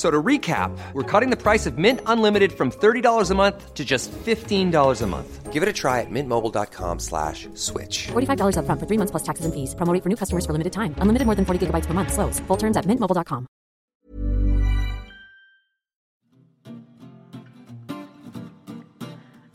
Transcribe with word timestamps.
So 0.00 0.10
to 0.10 0.22
recap, 0.22 0.70
we're 0.94 1.02
cutting 1.02 1.28
the 1.28 1.36
price 1.36 1.66
of 1.66 1.76
Mint 1.76 2.00
Unlimited 2.06 2.54
from 2.54 2.70
$30 2.70 3.30
a 3.30 3.34
month 3.34 3.74
to 3.74 3.84
just 3.84 4.10
$15 4.10 5.02
a 5.02 5.06
month. 5.06 5.52
Give 5.52 5.62
it 5.62 5.68
a 5.68 5.74
try 5.74 6.00
at 6.00 6.10
mintmobile.com 6.10 6.98
slash 6.98 7.50
switch. 7.52 8.08
$45 8.08 8.56
up 8.56 8.64
front 8.64 8.80
for 8.80 8.86
three 8.86 8.96
months 8.96 9.10
plus 9.10 9.24
taxes 9.24 9.44
and 9.44 9.52
fees. 9.52 9.74
Promo 9.74 9.92
for 10.02 10.08
new 10.08 10.16
customers 10.16 10.46
for 10.46 10.52
limited 10.52 10.72
time. 10.72 10.94
Unlimited 11.02 11.26
more 11.26 11.34
than 11.34 11.44
40 11.44 11.66
gigabytes 11.66 11.84
per 11.84 11.92
month. 11.92 12.14
Slows. 12.14 12.40
Full 12.48 12.56
terms 12.56 12.78
at 12.78 12.86
mintmobile.com. 12.86 13.46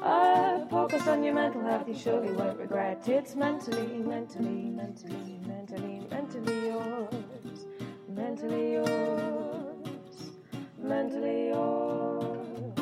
Uh, 0.00 0.47
Focus 0.88 1.06
on 1.08 1.22
your 1.22 1.34
mental 1.34 1.60
health 1.60 1.86
you 1.86 1.94
surely 1.94 2.32
won't 2.32 2.58
regret. 2.58 3.06
It's 3.06 3.34
mentally, 3.34 3.98
mentally, 3.98 4.70
mentally, 4.70 5.38
mentally, 5.46 6.00
mentally 6.08 6.66
yours. 6.66 7.66
Mentally 8.08 8.72
yours. 8.72 10.30
Mentally 10.78 11.48
yours. 11.48 12.72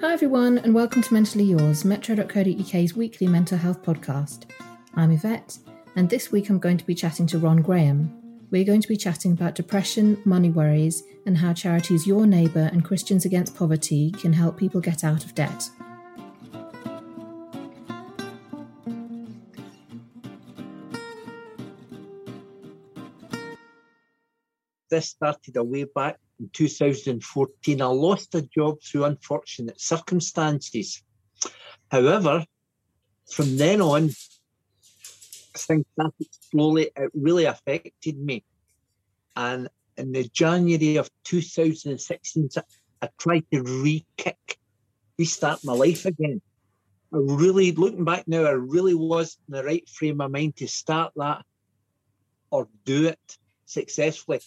Hi, 0.00 0.14
everyone, 0.14 0.56
and 0.56 0.74
welcome 0.74 1.02
to 1.02 1.12
Mentally 1.12 1.44
Yours, 1.44 1.84
Metro.co.uk's 1.84 2.94
weekly 2.94 3.26
mental 3.26 3.58
health 3.58 3.82
podcast. 3.82 4.44
I'm 4.94 5.10
Yvette, 5.10 5.58
and 5.94 6.08
this 6.08 6.32
week 6.32 6.48
I'm 6.48 6.58
going 6.58 6.78
to 6.78 6.86
be 6.86 6.94
chatting 6.94 7.26
to 7.26 7.38
Ron 7.38 7.60
Graham. 7.60 8.17
We're 8.50 8.64
going 8.64 8.80
to 8.80 8.88
be 8.88 8.96
chatting 8.96 9.32
about 9.32 9.54
depression, 9.54 10.22
money 10.24 10.48
worries, 10.50 11.02
and 11.26 11.36
how 11.36 11.52
charities 11.52 12.06
Your 12.06 12.26
Neighbour 12.26 12.70
and 12.72 12.84
Christians 12.84 13.26
Against 13.26 13.54
Poverty 13.54 14.10
can 14.12 14.32
help 14.32 14.56
people 14.56 14.80
get 14.80 15.04
out 15.04 15.24
of 15.24 15.34
debt. 15.34 15.68
this 24.90 25.08
started 25.10 25.56
a 25.56 25.62
way 25.62 25.84
back 25.84 26.18
in 26.40 26.48
2014. 26.52 27.82
I 27.82 27.84
lost 27.86 28.34
a 28.34 28.42
job 28.42 28.78
through 28.82 29.04
unfortunate 29.04 29.80
circumstances. 29.80 31.02
However, 31.90 32.44
from 33.30 33.56
then 33.56 33.80
on, 33.80 34.10
things 35.64 35.84
started 35.92 36.26
slowly. 36.50 36.90
It 36.96 37.10
really 37.14 37.44
affected 37.44 38.18
me. 38.18 38.44
And 39.36 39.68
in 39.96 40.12
the 40.12 40.24
January 40.24 40.96
of 40.96 41.10
2016, 41.24 42.48
I 43.02 43.08
tried 43.18 43.44
to 43.52 43.62
re-kick, 43.62 44.58
restart 45.18 45.64
my 45.64 45.72
life 45.72 46.06
again. 46.06 46.40
I 47.12 47.18
really, 47.18 47.72
looking 47.72 48.04
back 48.04 48.26
now, 48.26 48.44
I 48.44 48.50
really 48.50 48.94
was 48.94 49.38
in 49.48 49.54
the 49.54 49.64
right 49.64 49.88
frame 49.88 50.20
of 50.20 50.30
mind 50.30 50.56
to 50.56 50.68
start 50.68 51.12
that 51.16 51.44
or 52.50 52.68
do 52.84 53.06
it 53.06 53.38
successfully. 53.64 54.40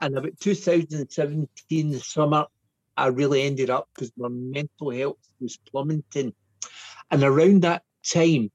And 0.00 0.16
about 0.16 0.40
2017, 0.40 1.90
the 1.90 2.00
summer, 2.00 2.46
I 2.96 3.06
really 3.06 3.42
ended 3.42 3.70
up 3.70 3.88
because 3.94 4.12
my 4.16 4.28
mental 4.28 4.90
health 4.90 5.18
was 5.40 5.56
plummeting. 5.56 6.34
And 7.10 7.22
around 7.22 7.62
that 7.62 7.82
time, 8.04 8.50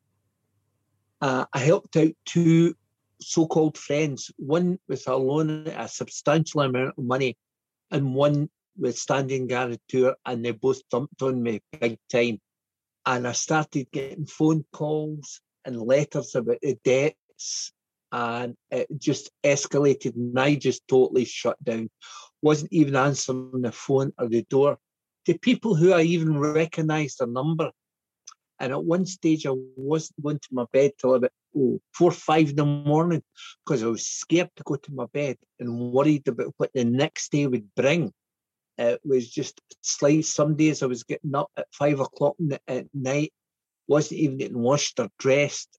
uh, 1.22 1.46
I 1.54 1.60
helped 1.60 1.96
out 1.98 2.12
two 2.26 2.76
so-called 3.20 3.78
friends, 3.78 4.32
one 4.38 4.80
with 4.88 5.08
a 5.08 5.16
loan, 5.16 5.68
a 5.68 5.88
substantial 5.88 6.62
amount 6.62 6.94
of 6.98 7.04
money, 7.04 7.38
and 7.92 8.14
one 8.14 8.50
with 8.78 8.98
standing 8.98 9.48
guarantor, 9.48 10.16
and 10.26 10.46
they 10.46 10.52
both 10.52 10.88
dumped 10.90 11.22
on 11.22 11.42
me 11.42 11.62
big 11.80 11.98
time. 12.12 12.40
And 13.06 13.28
I 13.28 13.32
started 13.32 13.90
getting 13.92 14.26
phone 14.26 14.66
calls 14.72 15.42
and 15.66 15.82
letters 15.82 16.36
about 16.36 16.62
the 16.62 16.78
debts 16.84 17.72
and 18.12 18.56
it 18.72 18.88
just 18.98 19.32
escalated 19.44 20.16
and 20.16 20.40
I 20.40 20.56
just 20.56 20.88
totally 20.88 21.26
shut 21.26 21.62
down. 21.64 21.90
Wasn't 22.42 22.72
even 22.72 22.96
answering 22.96 23.62
the 23.62 23.72
phone 23.72 24.14
or 24.18 24.28
the 24.28 24.44
door 24.44 24.78
to 25.26 25.38
people 25.40 25.76
who 25.76 25.94
I 25.94 26.04
even 26.04 26.38
recognised 26.40 27.20
their 27.20 27.28
number. 27.28 27.72
And 28.60 28.72
at 28.72 28.84
one 28.84 29.06
stage, 29.06 29.46
I 29.46 29.54
wasn't 29.76 30.24
going 30.24 30.40
to 30.40 30.48
my 30.52 30.66
bed 30.74 30.92
till 31.00 31.14
about 31.14 31.32
oh, 31.56 31.80
four, 31.94 32.12
five 32.12 32.50
in 32.50 32.56
the 32.56 32.66
morning 32.66 33.22
because 33.66 33.84
I 33.84 33.88
was 33.88 34.08
scared 34.08 34.50
to 34.56 34.64
go 34.64 34.76
to 34.76 34.94
my 34.94 35.06
bed 35.14 35.38
and 35.60 35.92
worried 35.92 36.28
about 36.28 36.54
what 36.58 36.72
the 36.74 36.86
next 36.86 37.32
day 37.32 37.46
would 37.46 37.74
bring. 37.76 38.14
It 38.78 39.00
was 39.04 39.30
just 39.30 39.60
slight. 39.82 40.26
Some 40.26 40.56
days 40.56 40.84
I 40.84 40.88
was 40.88 41.04
getting 41.04 41.36
up 41.36 41.50
at 41.58 41.68
five 41.72 42.00
o'clock 42.00 42.36
at 42.68 42.86
night, 42.94 43.34
wasn't 43.88 44.22
even 44.22 44.38
getting 44.38 44.60
washed 44.60 45.00
or 45.00 45.10
dressed, 45.18 45.78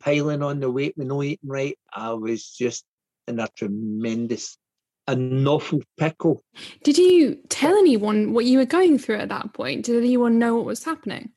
piling 0.00 0.42
on 0.42 0.60
the 0.60 0.70
weight 0.70 0.94
with 0.96 1.06
no 1.06 1.22
eating 1.22 1.48
right. 1.48 1.78
I 1.92 2.12
was 2.12 2.48
just 2.50 2.84
in 3.28 3.38
a 3.38 3.48
tremendous, 3.56 4.58
an 5.06 5.46
awful 5.46 5.80
pickle. 5.96 6.42
Did 6.82 6.98
you 6.98 7.38
tell 7.48 7.76
anyone 7.76 8.32
what 8.32 8.46
you 8.46 8.58
were 8.58 8.66
going 8.66 8.98
through 8.98 9.18
at 9.18 9.28
that 9.28 9.52
point? 9.52 9.84
Did 9.84 9.96
anyone 9.96 10.38
know 10.38 10.56
what 10.56 10.64
was 10.64 10.84
happening? 10.84 11.30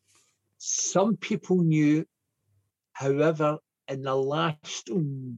Some 0.66 1.18
people 1.18 1.58
knew. 1.58 2.06
However, 2.94 3.58
in 3.90 4.02
the 4.04 4.16
last, 4.16 4.90
um, 4.90 5.38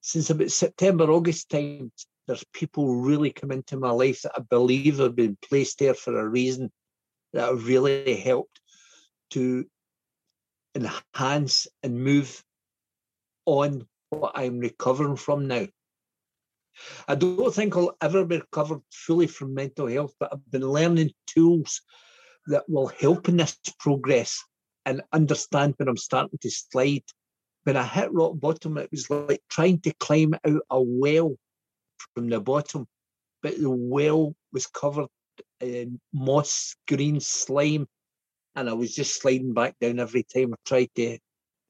since 0.00 0.30
about 0.30 0.52
September, 0.52 1.10
August 1.10 1.50
time, 1.50 1.92
there's 2.26 2.44
people 2.54 3.02
really 3.02 3.30
come 3.30 3.50
into 3.50 3.76
my 3.76 3.90
life 3.90 4.22
that 4.22 4.32
I 4.34 4.40
believe 4.40 4.96
have 4.98 5.14
been 5.14 5.36
placed 5.46 5.80
there 5.80 5.92
for 5.92 6.18
a 6.18 6.26
reason 6.26 6.72
that 7.34 7.46
have 7.46 7.66
really 7.66 8.16
helped 8.16 8.58
to 9.32 9.66
enhance 10.74 11.66
and 11.82 12.02
move 12.02 12.42
on 13.44 13.86
what 14.08 14.32
I'm 14.34 14.60
recovering 14.60 15.16
from 15.16 15.46
now. 15.46 15.66
I 17.06 17.16
don't 17.16 17.54
think 17.54 17.76
I'll 17.76 17.98
ever 18.00 18.24
be 18.24 18.38
recovered 18.38 18.80
fully 18.90 19.26
from 19.26 19.52
mental 19.52 19.88
health, 19.88 20.14
but 20.18 20.32
I've 20.32 20.50
been 20.50 20.66
learning 20.66 21.10
tools 21.26 21.82
that 22.46 22.66
will 22.66 22.86
help 22.86 23.28
in 23.28 23.36
this 23.36 23.58
progress 23.78 24.42
and 24.86 25.02
understand 25.12 25.74
when 25.76 25.88
I'm 25.88 25.96
starting 25.96 26.38
to 26.40 26.50
slide. 26.50 27.04
When 27.64 27.76
I 27.76 27.84
hit 27.84 28.12
rock 28.12 28.34
bottom, 28.34 28.76
it 28.78 28.90
was 28.90 29.08
like 29.08 29.42
trying 29.48 29.80
to 29.80 29.94
climb 29.94 30.34
out 30.34 30.62
a 30.70 30.82
well 30.82 31.36
from 32.14 32.28
the 32.28 32.40
bottom, 32.40 32.86
but 33.42 33.58
the 33.58 33.70
well 33.70 34.34
was 34.52 34.66
covered 34.66 35.08
in 35.60 36.00
moss, 36.12 36.76
green 36.86 37.20
slime, 37.20 37.86
and 38.54 38.68
I 38.68 38.74
was 38.74 38.94
just 38.94 39.20
sliding 39.20 39.54
back 39.54 39.76
down 39.80 39.98
every 39.98 40.24
time 40.24 40.52
I 40.52 40.56
tried 40.66 40.90
to, 40.96 41.18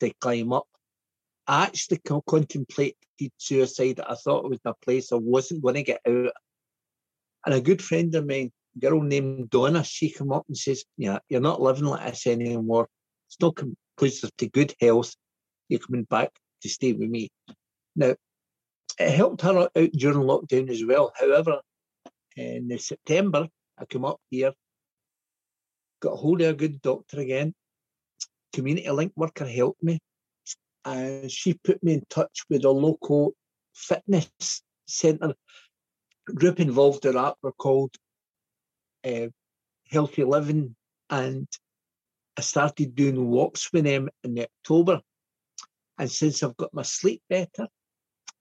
to 0.01 0.13
climb 0.21 0.53
up. 0.53 0.67
I 1.47 1.65
actually 1.65 2.01
contemplated 2.27 2.97
suicide. 3.37 4.01
I 4.01 4.15
thought 4.15 4.45
it 4.45 4.51
was 4.51 4.61
a 4.65 4.75
place 4.83 5.13
I 5.13 5.17
wasn't 5.17 5.63
going 5.63 5.77
to 5.77 5.83
get 5.83 6.01
out. 6.07 6.33
And 7.45 7.55
a 7.55 7.61
good 7.61 7.83
friend 7.83 8.15
of 8.15 8.27
mine, 8.27 8.51
girl 8.79 9.03
named 9.03 9.51
Donna, 9.51 9.85
she 9.85 10.11
came 10.11 10.33
up 10.33 10.45
and 10.49 10.57
says, 10.57 10.85
"Yeah, 10.97 11.19
you're 11.29 11.41
not 11.41 11.61
living 11.61 11.85
like 11.85 12.11
this 12.11 12.27
anymore. 12.27 12.89
Not 13.41 13.57
conducive 13.57 14.37
to 14.37 14.49
good 14.49 14.75
health. 14.81 15.15
You're 15.69 15.81
coming 15.81 16.05
back 16.05 16.31
to 16.63 16.69
stay 16.69 16.93
with 16.93 17.11
me." 17.11 17.31
Now, 17.97 18.15
it 18.99 19.11
helped 19.11 19.43
her 19.43 19.59
out 19.59 19.93
during 19.93 20.19
lockdown 20.19 20.71
as 20.71 20.85
well. 20.85 21.13
However, 21.19 21.61
in 22.37 22.79
September, 22.79 23.49
I 23.79 23.85
come 23.87 24.05
up 24.05 24.21
here, 24.31 24.53
got 26.01 26.13
a 26.13 26.17
hold 26.17 26.41
of 26.43 26.51
a 26.51 26.55
good 26.55 26.81
doctor 26.81 27.21
again, 27.21 27.55
community 28.53 28.89
link 28.91 29.13
worker 29.17 29.47
helped 29.47 29.83
me. 29.83 29.99
And 30.85 31.31
she 31.31 31.55
put 31.55 31.83
me 31.83 31.95
in 31.95 32.05
touch 32.09 32.45
with 32.49 32.65
a 32.65 32.71
local 32.71 33.35
fitness 33.75 34.31
centre 34.87 35.35
group 36.27 36.61
involved 36.61 37.05
in 37.05 37.15
that 37.15 37.37
were 37.43 37.53
called 37.53 37.95
uh, 39.05 39.29
Healthy 39.91 40.25
Living. 40.25 40.77
And 41.11 41.49
I 42.37 42.41
started 42.41 42.95
doing 42.95 43.29
walks 43.29 43.73
with 43.73 43.85
them 43.85 44.09
in 44.23 44.39
October. 44.39 45.01
And 45.99 46.11
since 46.11 46.43
I've 46.43 46.57
got 46.57 46.75
my 46.75 46.83
sleep 46.83 47.23
better, 47.29 47.69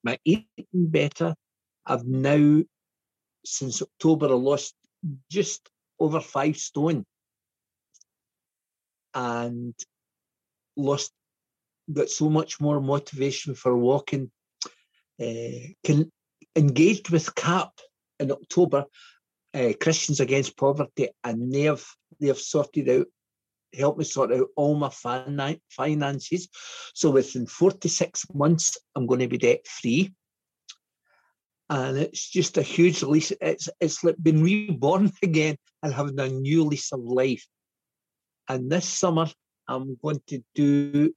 my 0.04 0.18
eating 0.25 0.48
better, 0.74 1.36
I've 1.86 2.06
now, 2.06 2.63
since 3.45 3.81
October, 3.81 4.28
I 4.28 4.36
lost 4.36 4.74
just 5.30 5.69
over 6.00 6.19
five 6.19 6.57
stone 6.57 7.06
and 9.13 9.75
lost, 10.75 11.12
got 11.92 12.10
so 12.10 12.30
much 12.30 12.60
more 12.60 12.81
motivation 12.81 13.54
for 13.54 13.78
walking. 13.78 14.31
Uh, 15.22 15.69
can, 15.84 16.12
engaged 16.56 17.10
with 17.10 17.36
CAP 17.36 17.72
in 18.19 18.31
October, 18.31 18.86
uh, 19.54 19.74
Christians 19.80 20.19
Against 20.19 20.57
Poverty, 20.57 21.10
and 21.24 21.54
they've 21.54 21.86
they've 22.19 22.38
sorted 22.38 22.89
out, 22.89 23.07
helped 23.75 24.00
me 24.00 24.06
sort 24.06 24.31
out 24.31 24.48
all 24.56 24.75
my 24.75 24.90
fin- 24.90 25.60
finances. 25.70 26.48
So 26.94 27.12
within 27.12 27.46
46 27.48 28.25
months, 28.34 28.78
I'm 28.96 29.08
going 29.08 29.22
to 29.22 29.28
be 29.28 29.38
debt 29.38 29.66
free. 29.68 30.14
And 31.70 31.98
it's 31.98 32.30
just 32.30 32.58
a 32.58 32.62
huge 32.62 33.02
lease. 33.04 33.31
It's 33.42 33.70
it's 33.80 34.04
like 34.04 34.16
been 34.22 34.44
reborn 34.44 35.12
again 35.24 35.58
and 35.81 35.94
having 35.94 36.20
a 36.20 36.28
new 36.28 36.66
lease 36.66 36.92
of 36.92 37.00
life. 37.00 37.46
And 38.50 38.70
this 38.70 38.88
summer, 38.88 39.28
I'm 39.68 39.98
going 40.04 40.22
to 40.28 40.44
do 40.54 41.14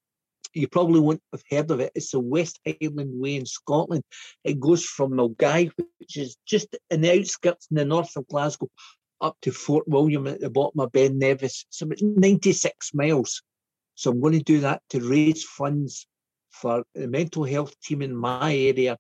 you 0.57 0.69
probably 0.69 1.01
won't 1.01 1.21
have 1.33 1.43
heard 1.51 1.71
of 1.71 1.81
it. 1.81 1.93
It's 1.95 2.13
the 2.13 2.21
West 2.21 2.59
Highland 2.67 3.21
Way 3.21 3.37
in 3.37 3.45
Scotland. 3.45 4.03
It 4.43 4.59
goes 4.59 4.85
from 4.85 5.13
Milngavie, 5.13 5.73
which 5.99 6.17
is 6.17 6.37
just 6.47 6.75
in 6.91 7.03
the 7.03 7.19
outskirts 7.19 7.69
in 7.71 7.77
the 7.77 7.85
north 7.85 8.17
of 8.17 8.27
Glasgow, 8.27 8.69
up 9.21 9.37
to 9.43 9.53
Fort 9.53 9.87
William 9.87 10.27
at 10.27 10.41
the 10.41 10.51
bottom 10.51 10.81
of 10.81 10.93
Ben 10.93 11.19
Nevis. 11.19 11.67
So 11.71 11.89
it's 11.91 12.03
96 12.03 12.95
miles. 12.95 13.43
So 13.95 14.11
I'm 14.11 14.21
going 14.21 14.35
to 14.35 14.43
do 14.43 14.61
that 14.61 14.83
to 14.91 15.01
raise 15.01 15.45
funds 15.45 16.07
for 16.51 16.85
the 16.95 17.07
mental 17.07 17.45
health 17.45 17.79
team 17.81 18.03
in 18.03 18.15
my 18.15 18.55
area 18.55 18.97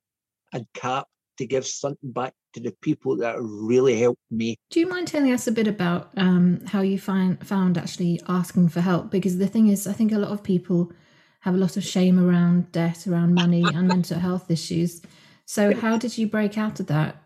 and 0.53 0.67
CAP 0.75 1.07
to 1.39 1.47
give 1.47 1.67
something 1.67 2.13
back 2.13 2.33
to 2.55 2.61
the 2.61 2.75
people 2.81 3.17
that 3.19 3.37
really 3.39 3.99
helped 3.99 4.21
me. 4.31 4.57
Do 4.71 4.81
you 4.81 4.89
mind 4.89 5.09
telling 5.09 5.33
us 5.33 5.47
a 5.47 5.53
bit 5.53 5.69
about 5.69 6.11
um, 6.17 6.65
how 6.67 6.81
you 6.81 6.99
find 6.99 7.47
found 7.47 7.77
actually 7.77 8.21
asking 8.29 8.71
for 8.71 8.81
help? 8.81 9.11
Because 9.11 9.37
the 9.37 9.47
thing 9.47 9.69
is, 9.69 9.87
I 9.87 9.93
think 9.93 10.13
a 10.13 10.19
lot 10.19 10.31
of 10.31 10.43
people 10.43 10.93
have 11.41 11.55
a 11.55 11.59
lot 11.59 11.77
of 11.77 11.85
shame 11.85 12.19
around 12.19 12.73
debt, 12.73 13.07
around 13.07 13.35
money, 13.35 13.71
and 13.71 13.89
mental 13.89 14.19
health 14.19 14.51
issues. 14.51 15.03
So, 15.45 15.75
how 15.75 15.97
did 15.99 16.17
you 16.19 16.27
break 16.27 16.57
out 16.57 16.81
of 16.81 16.87
that? 16.87 17.23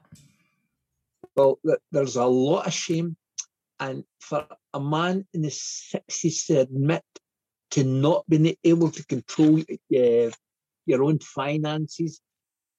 Well, 1.36 1.58
there's 1.92 2.16
a 2.16 2.24
lot 2.24 2.66
of 2.66 2.72
shame, 2.72 3.16
and 3.78 4.04
for 4.20 4.46
a 4.74 4.80
man 4.80 5.26
in 5.32 5.44
his 5.44 5.58
60s 5.58 6.46
to 6.46 6.60
admit 6.60 7.04
to 7.72 7.84
not 7.84 8.24
being 8.28 8.56
able 8.64 8.90
to 8.90 9.06
control 9.06 9.60
uh, 9.60 10.30
your 10.86 11.04
own 11.04 11.18
finances 11.20 12.20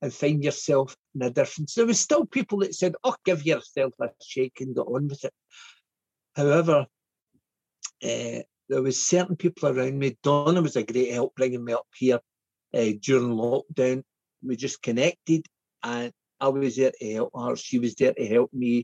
and 0.02 0.14
find 0.14 0.44
yourself 0.44 0.96
in 1.16 1.22
a 1.22 1.30
difference. 1.30 1.76
There 1.76 1.86
was 1.86 2.00
still 2.00 2.26
people 2.26 2.60
that 2.60 2.76
said, 2.76 2.96
"Oh, 3.04 3.16
give 3.26 3.46
yourself 3.46 3.94
a 4.02 4.10
shake 4.22 4.60
and 4.62 4.76
get 4.76 4.82
on 4.82 5.08
with 5.08 5.24
it." 5.24 5.34
However, 6.36 6.88
uh, 8.04 8.42
there 8.70 8.82
was 8.82 9.06
certain 9.06 9.36
people 9.36 9.70
around 9.70 9.98
me. 9.98 10.18
Donna 10.24 10.62
was 10.62 10.76
a 10.76 10.84
great 10.84 11.12
help 11.12 11.36
bringing 11.36 11.64
me 11.64 11.74
up 11.74 11.88
here 11.96 12.20
uh, 12.74 12.92
during 13.02 13.36
lockdown. 13.36 14.04
We 14.44 14.56
just 14.56 14.82
connected, 14.82 15.46
and 15.84 16.12
I 16.42 16.48
was 16.48 16.76
there 16.76 16.92
to 17.00 17.14
help 17.14 17.32
her. 17.36 17.56
She 17.56 17.78
was 17.78 17.94
there 17.96 18.14
to 18.14 18.26
help 18.26 18.52
me. 18.52 18.84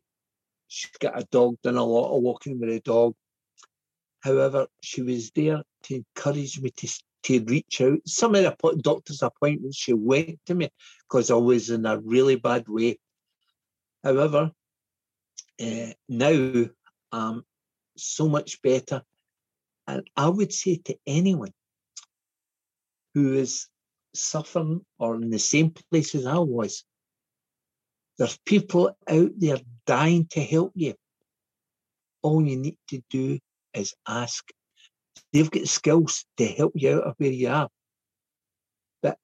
She's 0.68 0.92
got 1.00 1.20
a 1.20 1.26
dog, 1.32 1.56
done 1.64 1.78
a 1.78 1.84
lot 1.84 2.16
of 2.16 2.22
walking 2.22 2.60
with 2.60 2.70
a 2.70 2.80
dog. 2.80 3.16
However, 4.22 4.68
she 4.82 5.02
was 5.02 5.32
there 5.32 5.64
to 5.84 5.96
encourage 5.96 6.62
me 6.62 6.70
to, 6.70 6.88
to 7.24 7.44
reach 7.46 7.82
out. 7.82 8.00
Some 8.06 8.36
of 8.36 8.44
the 8.44 8.82
doctor's 8.82 9.24
appointments, 9.24 9.78
she 9.78 9.94
went 9.94 10.40
to 10.46 10.54
me 10.54 10.70
because 11.10 11.32
I 11.32 11.36
was 11.36 11.72
in 11.72 11.86
a 11.86 12.00
really 12.00 12.36
bad 12.36 12.68
way. 12.68 13.00
However, 14.04 14.52
uh, 15.60 15.94
now 16.08 16.66
I'm 17.12 17.44
so 17.96 18.30
much 18.30 18.62
better. 18.62 19.02
And 19.88 20.08
I 20.16 20.30
would 20.30 20.54
say 20.54 20.76
to 20.86 20.98
anyone 21.08 21.54
who 23.14 23.34
is 23.34 23.68
suffering 24.14 24.86
or 25.00 25.16
in 25.16 25.30
the 25.30 25.40
same 25.40 25.72
place 25.72 26.14
as 26.14 26.26
I 26.26 26.38
was, 26.38 26.84
there's 28.18 28.38
people 28.46 28.98
out 29.08 29.32
there 29.38 29.60
dying 29.86 30.28
to 30.32 30.42
help 30.42 30.72
you. 30.76 30.96
All 32.24 32.46
you 32.46 32.58
need 32.58 32.78
to 32.90 33.02
do 33.10 33.40
is 33.74 33.94
ask. 34.08 34.44
They've 35.32 35.50
got 35.50 35.68
skills 35.68 36.26
to 36.38 36.46
help 36.46 36.74
you 36.76 36.98
out 36.98 37.04
of 37.04 37.16
where 37.18 37.32
you 37.32 37.50
are. 37.50 37.70
But 39.04 39.18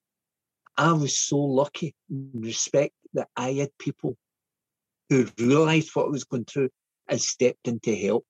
I 0.78 0.92
was 0.94 1.18
so 1.18 1.38
lucky 1.38 1.96
in 2.10 2.32
respect 2.34 2.94
that 3.14 3.30
I 3.36 3.54
had 3.54 3.72
people 3.80 4.16
who 5.10 5.28
realised 5.40 5.92
what 5.94 6.08
I 6.08 6.10
was 6.10 6.24
going 6.24 6.46
through 6.46 6.70
and 7.08 7.20
stepped 7.20 7.68
in 7.68 7.80
to 7.82 7.96
help. 7.96 8.26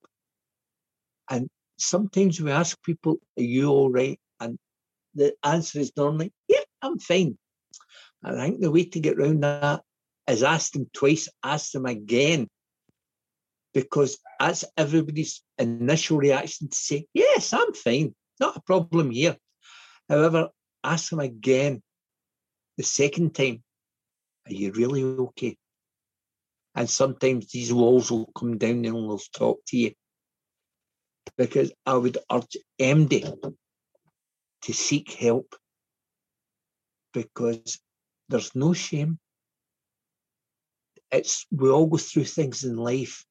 And 1.30 1.50
sometimes 1.78 2.40
we 2.40 2.52
ask 2.52 2.82
people, 2.84 3.18
Are 3.38 3.44
you 3.44 3.70
all 3.70 3.90
right? 3.90 4.20
And 4.40 4.58
the 5.14 5.34
answer 5.44 5.80
is 5.80 5.92
normally, 5.98 6.32
Yeah, 6.48 6.64
I'm 6.82 7.00
fine. 7.00 7.38
And 8.24 8.42
I 8.42 8.48
think 8.48 8.62
the 8.62 8.72
way 8.72 8.86
to 8.86 9.00
get 9.00 9.18
around 9.20 9.42
that 9.42 9.84
is 10.28 10.44
ask 10.44 10.74
them 10.74 10.90
twice, 10.94 11.30
ask 11.44 11.72
them 11.72 11.86
again. 11.86 12.48
Because 13.74 14.20
that's 14.40 14.64
everybody's 14.78 15.42
initial 15.58 16.18
reaction 16.18 16.70
to 16.70 16.76
say, 16.76 17.08
Yes, 17.14 17.54
I'm 17.54 17.74
fine. 17.74 18.14
Not 18.40 18.58
a 18.58 18.62
problem 18.62 19.12
here. 19.12 19.38
However, 20.08 20.50
ask 20.84 21.10
them 21.10 21.20
again 21.20 21.82
the 22.78 22.84
second 22.84 23.34
time, 23.34 23.64
Are 24.48 24.54
you 24.54 24.72
really 24.72 25.04
okay? 25.04 25.58
And 26.76 26.90
sometimes 26.90 27.52
these 27.52 27.74
walls 27.74 28.12
will 28.12 28.30
come 28.38 28.58
down 28.58 28.86
and 28.86 28.96
they'll 28.96 29.20
talk 29.36 29.60
to 29.68 29.78
you 29.78 29.92
because 31.38 31.72
I 31.86 31.96
would 31.96 32.18
urge 32.32 32.58
MD 32.80 33.54
to 34.64 34.74
seek 34.74 35.12
help 35.14 35.56
because 37.14 37.80
there's 38.30 38.56
no 38.56 38.74
shame. 38.74 39.20
It's 41.14 41.46
we 41.52 41.70
all 41.70 41.86
go 41.86 41.98
through 41.98 42.26
things 42.26 42.64
in 42.64 42.76
life, 42.76 43.24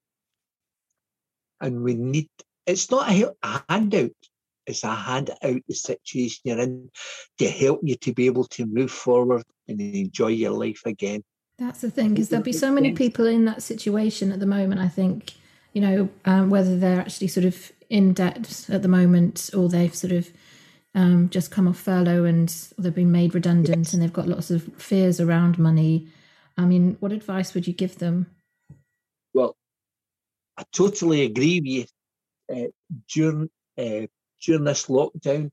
and 1.61 1.83
we 1.83 1.95
need. 1.95 2.29
It's 2.65 2.91
not 2.91 3.11
a, 3.11 3.35
a 3.43 3.62
handout. 3.69 4.12
It's 4.67 4.85
a 4.85 4.95
hand 4.95 5.31
out 5.43 5.61
the 5.67 5.75
situation 5.75 6.41
you're 6.45 6.61
in 6.61 6.91
to 7.39 7.51
help 7.51 7.81
you 7.83 7.97
to 7.97 8.15
be 8.15 8.27
able 8.27 8.45
to 8.45 8.65
move 8.67 8.93
forward 8.93 9.43
and 9.67 9.81
enjoy 9.81 10.29
your 10.29 10.53
life 10.53 10.83
again. 10.87 11.25
That's 11.59 11.81
the 11.81 11.91
thing, 11.91 12.11
because 12.11 12.29
there'll 12.29 12.45
be 12.45 12.53
so 12.53 12.71
many 12.71 12.93
people 12.93 13.27
in 13.27 13.45
that 13.47 13.62
situation 13.62 14.31
at 14.31 14.39
the 14.39 14.47
moment. 14.47 14.81
I 14.81 14.89
think, 14.89 15.35
you 15.73 15.81
know, 15.81 16.09
um, 16.25 16.51
whether 16.51 16.79
they're 16.79 17.01
actually 17.01 17.29
sort 17.29 17.47
of 17.47 17.73
in 17.91 18.12
debt 18.15 18.67
at 18.69 18.83
the 18.83 18.89
moment, 18.89 19.51
or 19.53 19.69
they've 19.69 19.95
sort 19.95 20.12
of 20.12 20.31
um, 20.95 21.29
just 21.31 21.51
come 21.51 21.67
off 21.67 21.79
furlough 21.79 22.25
and 22.25 22.49
they've 22.79 22.95
been 22.95 23.12
made 23.12 23.35
redundant 23.35 23.79
yes. 23.79 23.93
and 23.93 24.03
they've 24.03 24.12
got 24.12 24.29
lots 24.29 24.51
of 24.51 24.62
fears 24.77 25.21
around 25.21 25.59
money. 25.59 26.07
I 26.56 26.64
mean, 26.64 26.97
what 27.00 27.12
advice 27.12 27.54
would 27.54 27.66
you 27.66 27.73
give 27.73 27.99
them? 27.99 28.26
Well, 29.35 29.56
I 30.56 30.64
totally 30.73 31.23
agree 31.23 31.61
with 31.61 31.66
you. 31.66 31.85
Uh, 32.52 32.68
during 33.09 33.49
uh, 33.78 34.06
during 34.44 34.64
this 34.64 34.87
lockdown, 34.87 35.50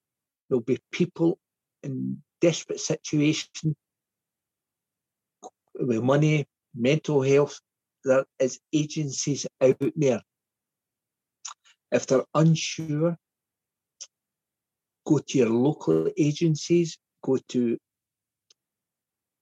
there'll 0.50 0.62
be 0.62 0.80
people 0.92 1.38
in 1.84 2.22
desperate 2.42 2.80
situation 2.80 3.76
with 5.76 6.04
money, 6.04 6.46
mental 6.76 7.22
health. 7.22 7.60
There 8.04 8.26
is 8.40 8.60
agencies 8.74 9.46
out 9.62 9.78
there 9.96 10.22
if 11.92 12.06
they're 12.06 12.26
unsure, 12.34 13.18
go 15.06 15.20
to 15.20 15.38
your 15.38 15.50
local 15.50 16.10
agencies, 16.18 16.98
go 17.24 17.38
to 17.50 17.78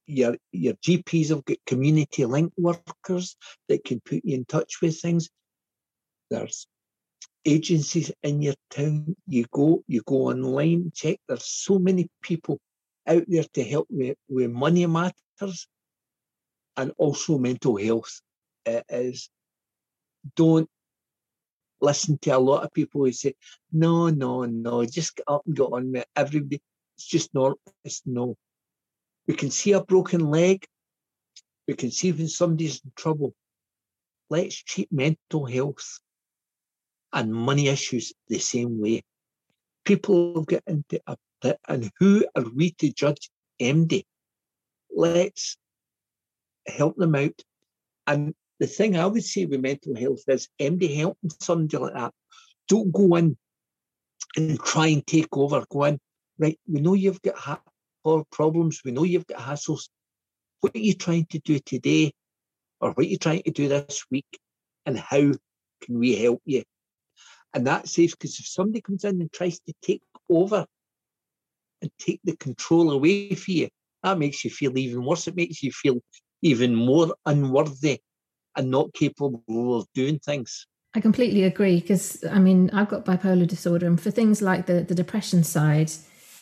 your 0.07 0.37
your 0.51 0.73
GPs 0.75 1.29
have 1.29 1.45
got 1.45 1.57
community 1.65 2.25
link 2.25 2.53
workers 2.57 3.35
that 3.67 3.83
can 3.83 3.99
put 3.99 4.21
you 4.23 4.35
in 4.35 4.45
touch 4.45 4.81
with 4.81 4.99
things. 4.99 5.29
There's 6.29 6.67
agencies 7.45 8.11
in 8.23 8.41
your 8.41 8.55
town. 8.69 9.15
You 9.27 9.45
go, 9.51 9.83
you 9.87 10.01
go 10.05 10.27
online, 10.27 10.91
check. 10.93 11.19
There's 11.27 11.45
so 11.45 11.79
many 11.79 12.09
people 12.21 12.59
out 13.07 13.23
there 13.27 13.45
to 13.53 13.63
help 13.63 13.87
with, 13.89 14.17
with 14.27 14.51
money 14.51 14.85
matters 14.85 15.67
and 16.75 16.91
also 16.97 17.37
mental 17.37 17.77
health. 17.77 18.21
It 18.65 18.85
is 18.89 19.29
don't 20.35 20.69
listen 21.79 22.17
to 22.19 22.31
a 22.31 22.37
lot 22.37 22.63
of 22.63 22.73
people 22.73 23.05
who 23.05 23.11
say, 23.11 23.33
no, 23.71 24.09
no, 24.09 24.43
no, 24.45 24.83
just 24.85 25.15
get 25.15 25.23
up 25.27 25.43
and 25.45 25.55
get 25.55 25.63
on 25.63 25.91
with 25.91 26.01
it. 26.01 26.07
Everybody, 26.15 26.61
it's 26.97 27.05
just 27.05 27.33
not, 27.33 27.57
it's 27.83 28.01
no. 28.05 28.35
We 29.27 29.33
can 29.35 29.51
see 29.51 29.73
a 29.73 29.83
broken 29.83 30.31
leg. 30.31 30.65
We 31.67 31.73
can 31.73 31.91
see 31.91 32.11
when 32.11 32.27
somebody's 32.27 32.81
in 32.83 32.91
trouble. 32.95 33.33
Let's 34.29 34.55
treat 34.63 34.91
mental 34.91 35.45
health 35.45 35.99
and 37.13 37.33
money 37.33 37.67
issues 37.67 38.13
the 38.27 38.39
same 38.39 38.79
way. 38.79 39.03
People 39.85 40.43
get 40.43 40.63
into 40.67 41.01
a 41.07 41.17
pit, 41.41 41.59
and 41.67 41.91
who 41.99 42.25
are 42.35 42.45
we 42.55 42.71
to 42.71 42.91
judge 42.91 43.29
MD? 43.61 44.03
Let's 44.93 45.57
help 46.65 46.97
them 46.97 47.15
out. 47.15 47.41
And 48.05 48.33
the 48.59 48.67
thing 48.67 48.97
I 48.97 49.05
would 49.05 49.23
say 49.23 49.45
with 49.45 49.61
mental 49.61 49.95
health 49.95 50.23
is 50.27 50.49
MD 50.59 50.95
helping 50.95 51.29
somebody 51.39 51.77
like 51.77 51.93
that. 51.93 52.13
Don't 52.67 52.91
go 52.91 53.15
in 53.15 53.37
and 54.35 54.59
try 54.59 54.87
and 54.87 55.05
take 55.05 55.35
over. 55.37 55.65
Go 55.69 55.85
in, 55.85 55.99
right? 56.37 56.59
We 56.67 56.81
know 56.81 56.93
you've 56.93 57.21
got 57.21 57.37
ha- 58.05 58.23
problems. 58.31 58.81
We 58.83 58.91
know 58.91 59.03
you've 59.03 59.27
got 59.27 59.39
hassles. 59.39 59.89
What 60.61 60.75
are 60.75 60.79
you 60.79 60.93
trying 60.93 61.25
to 61.31 61.39
do 61.39 61.59
today? 61.59 62.13
Or 62.79 62.91
what 62.91 63.05
are 63.05 63.09
you 63.09 63.17
trying 63.17 63.43
to 63.43 63.51
do 63.51 63.67
this 63.67 64.05
week? 64.11 64.39
And 64.85 64.97
how 64.97 65.33
can 65.81 65.99
we 65.99 66.15
help 66.15 66.41
you? 66.45 66.63
And 67.53 67.65
that's 67.65 67.93
safe 67.93 68.11
because 68.11 68.39
if 68.39 68.47
somebody 68.47 68.81
comes 68.81 69.03
in 69.03 69.21
and 69.21 69.31
tries 69.31 69.59
to 69.61 69.73
take 69.81 70.03
over 70.29 70.65
and 71.81 71.91
take 71.99 72.19
the 72.23 72.35
control 72.37 72.91
away 72.91 73.33
from 73.35 73.53
you, 73.53 73.69
that 74.03 74.19
makes 74.19 74.43
you 74.43 74.51
feel 74.51 74.77
even 74.77 75.03
worse. 75.03 75.27
It 75.27 75.35
makes 75.35 75.63
you 75.63 75.71
feel 75.71 76.01
even 76.41 76.75
more 76.75 77.15
unworthy 77.25 77.99
and 78.55 78.69
not 78.69 78.93
capable 78.93 79.77
of 79.77 79.87
doing 79.93 80.19
things. 80.19 80.67
I 80.95 80.99
completely 80.99 81.43
agree 81.43 81.79
because 81.79 82.23
I 82.29 82.39
mean 82.39 82.69
I've 82.71 82.89
got 82.89 83.05
bipolar 83.05 83.47
disorder, 83.47 83.85
and 83.85 84.01
for 84.01 84.11
things 84.11 84.41
like 84.41 84.65
the 84.65 84.81
the 84.81 84.95
depression 84.95 85.43
side, 85.43 85.91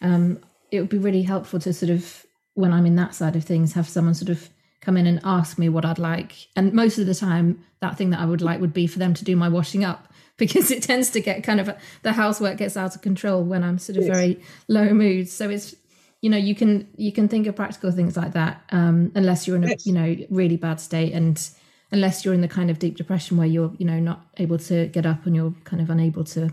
um, 0.02 0.40
it 0.72 0.79
would 0.79 0.89
be 0.89 0.98
really 0.98 1.24
helpful 1.24 1.60
to 1.60 1.74
sort 1.74 1.89
of 1.89 2.25
when 2.53 2.72
I'm 2.72 2.86
in 2.86 2.95
that 2.95 3.13
side 3.13 3.36
of 3.36 3.43
things 3.43 3.74
have 3.74 3.88
someone 3.88 4.13
sort 4.13 4.29
of 4.29 4.50
come 4.81 4.98
in 4.98 5.07
and 5.07 5.19
ask 5.24 5.57
me 5.57 5.67
what 5.67 5.86
I'd 5.86 6.00
like, 6.00 6.48
and 6.55 6.74
most 6.74 6.98
of 6.98 7.05
the 7.05 7.15
time 7.15 7.63
that 7.81 7.98
thing 7.98 8.12
that 8.12 8.19
I 8.19 8.25
would 8.25 8.41
like 8.41 8.62
would 8.62 8.74
be 8.74 8.88
for 8.88 9.00
them 9.00 9.13
to 9.13 9.24
do 9.24 9.36
my 9.36 9.50
washing 9.50 9.84
up 9.84 10.12
because 10.38 10.69
it 10.72 10.84
tends 10.84 11.10
to 11.12 11.22
get 11.22 11.43
kind 11.43 11.60
of 11.60 11.69
the 12.03 12.13
housework 12.13 12.57
gets 12.57 12.75
out 12.75 12.95
of 12.95 13.01
control 13.01 13.43
when 13.43 13.63
I'm 13.63 13.77
sort 13.77 13.98
of 13.98 14.05
yes. 14.05 14.15
very 14.15 14.41
low 14.67 14.93
mood. 14.93 15.29
So 15.29 15.50
it's 15.50 15.75
you 16.22 16.29
know 16.29 16.38
you 16.38 16.55
can 16.55 16.88
you 16.98 17.12
can 17.12 17.27
think 17.27 17.45
of 17.48 17.55
practical 17.55 17.91
things 17.91 18.17
like 18.17 18.34
that 18.34 18.63
um, 18.72 19.12
unless 19.15 19.48
you're 19.48 19.55
in 19.55 19.63
a 19.63 19.69
yes. 19.69 19.86
you 19.86 19.93
know 19.93 20.15
really 20.29 20.57
bad 20.57 20.79
state 20.79 21.13
and 21.13 21.50
unless 21.91 22.25
you're 22.25 22.34
in 22.34 22.41
the 22.41 22.48
kind 22.48 22.72
of 22.72 22.79
deep 22.79 22.98
depression 22.98 23.38
where 23.38 23.48
you're 23.48 23.72
you 23.77 23.86
know 23.86 24.00
not 24.00 24.25
able 24.38 24.57
to 24.57 24.88
get 24.88 25.05
up 25.05 25.25
and 25.25 25.36
you're 25.36 25.53
kind 25.65 25.81
of 25.81 25.89
unable 25.89 26.24
to 26.24 26.51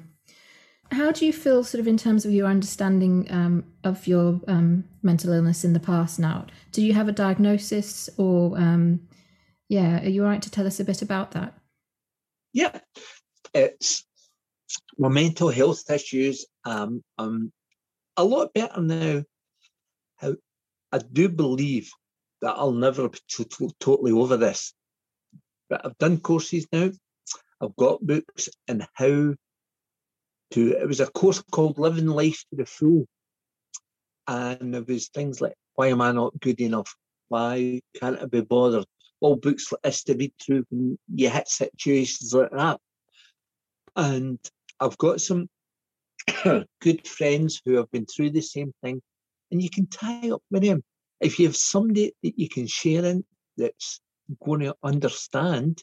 how 0.93 1.11
do 1.11 1.27
you 1.27 1.33
feel 1.33 1.65
sort 1.65 1.81
of 1.81 1.89
in 1.89 1.97
terms 1.97 2.25
of 2.25 2.33
your 2.33 2.47
understanding 2.47 3.27
um, 3.31 3.65
of 3.85 4.07
your 4.07 4.41
um, 4.47 4.85
mental 5.03 5.33
illness 5.33 5.65
in 5.65 5.73
the 5.73 5.81
past 5.81 6.19
now? 6.19 6.47
Do 6.73 6.83
you 6.83 6.93
have 6.95 7.09
a 7.09 7.13
diagnosis 7.13 8.09
or 8.19 8.57
um, 8.59 9.01
yeah 9.69 10.03
are 10.05 10.09
you 10.09 10.23
all 10.23 10.31
right 10.31 10.43
to 10.43 10.51
tell 10.51 10.67
us 10.67 10.81
a 10.81 10.85
bit 10.85 11.03
about 11.03 11.33
that? 11.33 11.55
Yeah. 12.53 12.79
It's 13.55 14.05
my 14.99 15.09
mental 15.09 15.49
health 15.49 15.91
issues 15.91 16.47
um, 16.65 17.03
i'm 17.19 17.53
a 18.17 18.25
lot 18.25 18.55
better 18.55 18.81
now. 18.81 19.23
How 20.17 20.35
i 20.93 20.99
do 20.99 21.29
believe 21.29 21.91
that 22.41 22.55
i'll 22.57 22.73
never 22.73 23.09
be 23.09 23.19
totally 23.81 24.13
over 24.13 24.37
this 24.37 24.73
but 25.73 25.87
I've 25.87 25.97
done 25.97 26.21
courses 26.21 26.67
now. 26.71 26.91
I've 27.63 27.75
got 27.77 28.07
books 28.07 28.51
and 28.69 28.87
how 28.93 29.33
to. 30.53 30.73
It 30.73 30.87
was 30.87 31.01
a 31.01 31.07
course 31.07 31.43
called 31.51 31.79
Living 31.79 32.07
Life 32.07 32.45
to 32.51 32.57
the 32.57 32.67
Full, 32.67 33.07
and 34.29 34.75
there 34.75 34.83
was 34.83 35.09
things 35.09 35.41
like 35.41 35.55
Why 35.75 35.89
am 35.89 36.01
I 36.01 36.13
not 36.13 36.39
good 36.41 36.61
enough? 36.61 36.95
Why 37.29 37.81
can't 37.99 38.21
I 38.21 38.27
be 38.27 38.41
bothered? 38.41 38.85
All 39.21 39.37
books 39.37 39.71
like 39.71 39.83
this 39.83 40.05
to 40.05 40.15
read 40.15 40.33
through 40.41 40.65
when 40.71 40.99
you 41.15 41.31
hit 41.31 41.49
situations 41.49 42.35
like 42.35 42.51
that. 42.51 42.81
And 43.95 44.39
I've 44.81 44.99
got 44.99 45.21
some 45.21 45.49
good 46.81 47.07
friends 47.07 47.61
who 47.65 47.77
have 47.77 47.91
been 47.91 48.07
through 48.07 48.31
the 48.31 48.41
same 48.41 48.73
thing, 48.83 49.01
and 49.51 49.63
you 49.63 49.71
can 49.71 49.87
tie 49.87 50.31
up 50.31 50.43
with 50.51 50.63
them. 50.63 50.83
If 51.21 51.39
you 51.39 51.47
have 51.47 51.57
somebody 51.57 52.13
that 52.23 52.39
you 52.39 52.49
can 52.49 52.67
share 52.67 53.05
in 53.05 53.25
that's 53.57 54.01
going 54.45 54.61
to 54.61 54.75
understand 54.83 55.83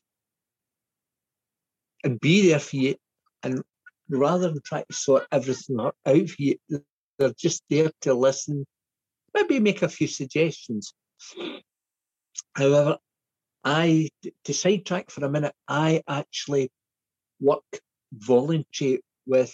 and 2.03 2.19
be 2.19 2.49
there 2.49 2.59
for 2.59 2.75
you. 2.77 2.95
And 3.43 3.61
rather 4.09 4.49
than 4.49 4.61
try 4.63 4.81
to 4.81 4.93
sort 4.95 5.27
everything 5.31 5.79
out 5.79 5.95
for 6.05 6.25
you, 6.37 6.55
they're 7.17 7.33
just 7.37 7.63
there 7.69 7.91
to 8.01 8.13
listen, 8.13 8.65
maybe 9.33 9.59
make 9.59 9.81
a 9.81 9.89
few 9.89 10.07
suggestions. 10.07 10.93
However, 12.53 12.97
I, 13.63 14.09
to 14.45 14.53
sidetrack 14.53 15.11
for 15.11 15.25
a 15.25 15.29
minute, 15.29 15.53
I 15.67 16.01
actually 16.07 16.71
work 17.39 17.63
voluntary 18.13 19.01
with 19.25 19.53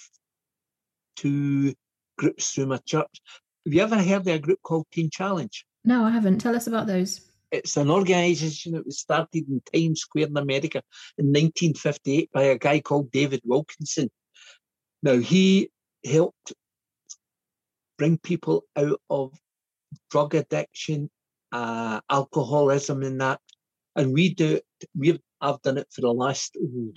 two 1.15 1.73
groups 2.17 2.51
through 2.51 2.67
my 2.67 2.77
church. 2.85 3.21
Have 3.65 3.73
you 3.73 3.81
ever 3.81 4.01
heard 4.01 4.21
of 4.21 4.27
a 4.27 4.39
group 4.39 4.59
called 4.63 4.85
Teen 4.91 5.09
Challenge? 5.09 5.65
No, 5.83 6.03
I 6.03 6.11
haven't. 6.11 6.39
Tell 6.39 6.55
us 6.55 6.67
about 6.67 6.87
those. 6.87 7.21
It's 7.51 7.77
an 7.77 7.89
organisation 7.89 8.73
that 8.73 8.85
was 8.85 8.99
started 8.99 9.45
in 9.47 9.61
Times 9.73 10.01
Square 10.01 10.27
in 10.27 10.37
America 10.37 10.81
in 11.17 11.27
1958 11.27 12.31
by 12.31 12.43
a 12.43 12.57
guy 12.57 12.79
called 12.79 13.11
David 13.11 13.41
Wilkerson. 13.45 14.09
Now, 15.05 15.17
he 15.17 15.69
helped 16.03 16.53
bring 17.97 18.17
people 18.17 18.65
out 18.75 18.99
of 19.09 19.31
drug 20.09 20.33
addiction, 20.33 21.11
uh, 21.51 22.01
alcoholism, 22.09 23.03
and 23.03 23.21
that. 23.21 23.39
And 23.95 24.13
we 24.13 24.33
do 24.33 24.59
We've 24.97 25.19
I've 25.39 25.61
done 25.61 25.77
it 25.77 25.87
for 25.91 26.01
the 26.01 26.11
last 26.11 26.57
ooh, 26.57 26.91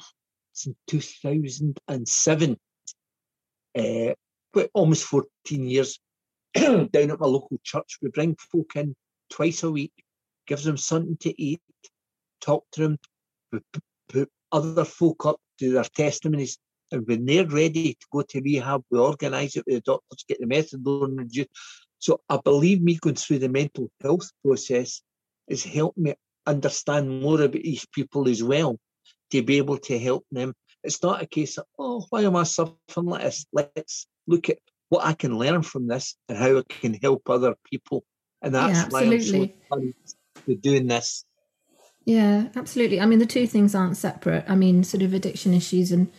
since 0.55 0.75
2007, 0.89 2.57
uh, 3.79 4.15
almost 4.73 5.05
14 5.05 5.69
years. 5.69 6.01
down 6.55 7.11
at 7.11 7.21
my 7.21 7.27
local 7.27 7.59
church, 7.63 7.99
we 8.01 8.09
bring 8.09 8.35
folk 8.51 8.73
in 8.75 8.97
twice 9.31 9.63
a 9.63 9.71
week 9.71 9.93
gives 10.49 10.65
them 10.65 10.79
something 10.79 11.17
to 11.19 11.41
eat, 11.41 11.61
talk 12.41 12.65
to 12.73 12.81
them, 12.81 12.99
put 14.09 14.31
other 14.51 14.85
folk 14.85 15.27
up, 15.27 15.37
do 15.59 15.73
their 15.75 15.85
testimonies. 15.85 16.59
And 16.91 17.07
when 17.07 17.25
they're 17.25 17.47
ready 17.47 17.95
to 17.95 18.07
go 18.11 18.23
to 18.23 18.41
rehab, 18.41 18.83
we 18.91 18.99
organise 18.99 19.57
it 19.57 19.65
with 19.67 19.77
the 19.77 19.81
doctors, 19.81 20.25
get 20.29 20.41
the 20.41 20.47
methadone 20.47 21.19
reduced. 21.19 21.51
So 21.99 22.21
I 22.29 22.39
believe 22.43 22.81
me 22.81 22.99
going 23.01 23.17
through 23.17 23.41
the 23.41 23.49
mental 23.49 23.91
health 24.01 24.31
process 24.45 25.03
has 25.49 25.65
helped 25.65 25.99
me 25.99 26.15
understand 26.47 27.23
more 27.23 27.43
about 27.43 27.53
these 27.53 27.87
people 27.93 28.29
as 28.29 28.43
well, 28.43 28.79
to 29.31 29.43
be 29.43 29.59
able 29.59 29.79
to 29.79 29.99
help 29.99 30.25
them. 30.31 30.55
It's 30.83 31.03
not 31.03 31.23
a 31.23 31.27
case 31.27 31.59
of, 31.59 31.67
oh, 31.79 32.07
why 32.11 32.23
am 32.23 32.37
I 32.37 32.45
suffering 32.45 32.77
like 32.97 33.23
this? 33.23 33.47
Let's 33.53 34.07
look 34.27 34.49
at 34.49 34.59
what 34.89 35.05
I 35.05 35.13
can 35.13 35.37
learn 35.37 35.63
from 35.63 35.87
this 35.87 36.17
and 36.29 36.39
how 36.39 36.59
I 36.59 36.63
can 36.69 36.95
help 36.95 37.29
other 37.29 37.57
people. 37.71 38.05
And 38.41 38.55
that's 38.55 38.79
yeah, 38.79 38.89
why 38.89 39.03
I'm 39.03 39.21
so 39.21 39.49
we're 40.47 40.57
doing 40.57 40.87
this. 40.87 41.25
Yeah, 42.05 42.49
absolutely. 42.57 43.01
I 43.01 43.07
mean, 43.07 43.19
the 43.19 43.27
two 43.27 43.47
things 43.47 43.75
aren't 43.75 43.97
separate. 43.97 44.45
I 44.49 44.55
mean, 44.55 44.85
sort 44.85 45.03
of 45.03 45.13
addiction 45.13 45.53
issues, 45.53 45.93
and 45.93 46.11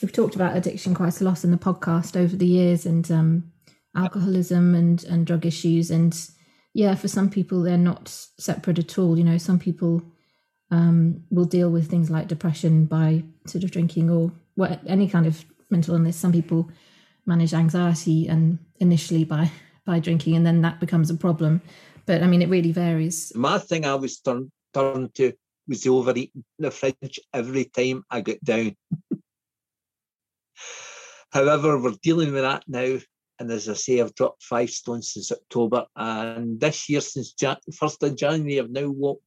we've 0.00 0.12
talked 0.12 0.34
about 0.34 0.56
addiction 0.56 0.94
quite 0.94 1.20
a 1.20 1.24
lot 1.24 1.44
in 1.44 1.50
the 1.50 1.56
podcast 1.56 2.16
over 2.16 2.36
the 2.36 2.46
years, 2.46 2.86
and 2.86 3.10
um, 3.10 3.52
alcoholism 3.96 4.74
and 4.74 5.04
and 5.04 5.26
drug 5.26 5.46
issues, 5.46 5.90
and 5.90 6.18
yeah, 6.74 6.94
for 6.94 7.08
some 7.08 7.30
people 7.30 7.62
they're 7.62 7.78
not 7.78 8.08
separate 8.38 8.78
at 8.78 8.98
all. 8.98 9.18
You 9.18 9.24
know, 9.24 9.38
some 9.38 9.58
people 9.58 10.02
um, 10.70 11.24
will 11.30 11.44
deal 11.44 11.70
with 11.70 11.88
things 11.88 12.10
like 12.10 12.28
depression 12.28 12.86
by 12.86 13.24
sort 13.46 13.64
of 13.64 13.70
drinking 13.70 14.10
or 14.10 14.32
what 14.54 14.80
any 14.86 15.08
kind 15.08 15.26
of 15.26 15.44
mental 15.70 15.94
illness. 15.94 16.16
Some 16.16 16.32
people 16.32 16.70
manage 17.26 17.54
anxiety 17.54 18.26
and 18.28 18.58
initially 18.80 19.24
by 19.24 19.50
by 19.84 19.98
drinking, 19.98 20.36
and 20.36 20.46
then 20.46 20.62
that 20.62 20.80
becomes 20.80 21.10
a 21.10 21.16
problem. 21.16 21.60
But 22.06 22.22
I 22.22 22.26
mean, 22.26 22.42
it 22.42 22.48
really 22.48 22.72
varies. 22.72 23.32
My 23.34 23.58
thing 23.58 23.84
I 23.84 23.94
was 23.94 24.18
turned 24.20 24.50
turned 24.72 25.14
to 25.14 25.32
was 25.66 25.82
the 25.82 25.90
overeating 25.90 26.44
the 26.58 26.70
fridge 26.70 27.20
every 27.32 27.66
time 27.66 28.04
I 28.10 28.22
got 28.22 28.42
down. 28.42 28.76
However, 31.30 31.78
we're 31.78 31.94
dealing 32.02 32.32
with 32.32 32.42
that 32.42 32.64
now. 32.66 32.98
And 33.40 33.50
as 33.50 33.68
I 33.68 33.74
say, 33.74 34.00
I've 34.00 34.14
dropped 34.14 34.42
five 34.42 34.70
stones 34.70 35.12
since 35.12 35.30
October. 35.30 35.84
And 35.94 36.58
this 36.58 36.88
year, 36.88 37.00
since 37.00 37.32
Jan- 37.32 37.56
1st 37.70 38.02
of 38.02 38.16
January, 38.16 38.58
I've 38.58 38.70
now 38.70 38.88
walked 38.88 39.22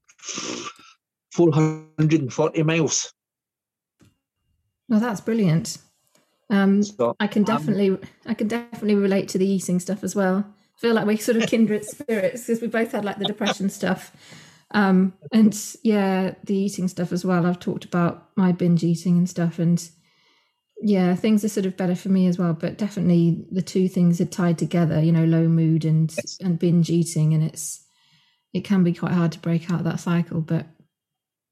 440 1.34 2.64
miles. 2.64 3.14
Well, 4.90 5.00
that's 5.00 5.22
brilliant. 5.22 5.78
Um, 6.50 6.84
so, 6.84 7.16
I 7.20 7.28
can 7.28 7.44
definitely, 7.44 7.92
um, 7.92 8.02
I 8.26 8.34
can 8.34 8.50
definitely 8.50 8.96
relate 8.96 9.30
to 9.30 9.38
the 9.38 9.48
eating 9.48 9.80
stuff 9.80 10.04
as 10.04 10.16
well 10.16 10.54
I 10.82 10.82
feel 10.82 10.96
like 10.96 11.06
we're 11.06 11.18
sort 11.18 11.38
of 11.38 11.48
kindred 11.48 11.86
spirits 11.88 12.48
because 12.48 12.60
we 12.60 12.68
both 12.68 12.92
had 12.92 13.06
like 13.06 13.20
the 13.20 13.26
depression 13.26 13.70
stuff. 13.70 14.16
Um, 14.72 15.14
and 15.32 15.56
yeah, 15.84 16.34
the 16.44 16.56
eating 16.56 16.88
stuff 16.88 17.12
as 17.12 17.24
well. 17.24 17.46
I've 17.46 17.60
talked 17.60 17.86
about 17.86 18.30
my 18.36 18.52
binge 18.52 18.84
eating 18.84 19.16
and 19.16 19.30
stuff, 19.30 19.60
and 19.60 19.88
yeah, 20.82 21.16
things 21.16 21.44
are 21.46 21.50
sort 21.50 21.66
of 21.66 21.78
better 21.78 21.96
for 21.96 22.10
me 22.10 22.28
as 22.28 22.38
well. 22.38 22.54
But 22.54 22.78
definitely 22.78 23.46
the 23.52 23.62
two 23.62 23.88
things 23.88 24.20
are 24.20 24.26
tied 24.26 24.58
together. 24.58 25.02
You 25.02 25.12
know, 25.12 25.26
low 25.26 25.48
mood 25.48 25.86
and 25.86 26.12
Yes. 26.12 26.38
and 26.42 26.58
binge 26.60 26.90
eating, 26.90 27.34
and 27.34 27.44
it's 27.44 27.86
it 28.54 28.62
can 28.64 28.84
be 28.84 28.94
quite 28.94 29.14
hard 29.14 29.32
to 29.34 29.40
break 29.40 29.72
out 29.72 29.80
of 29.80 29.86
that 29.86 30.00
cycle. 30.00 30.42
But 30.42 30.66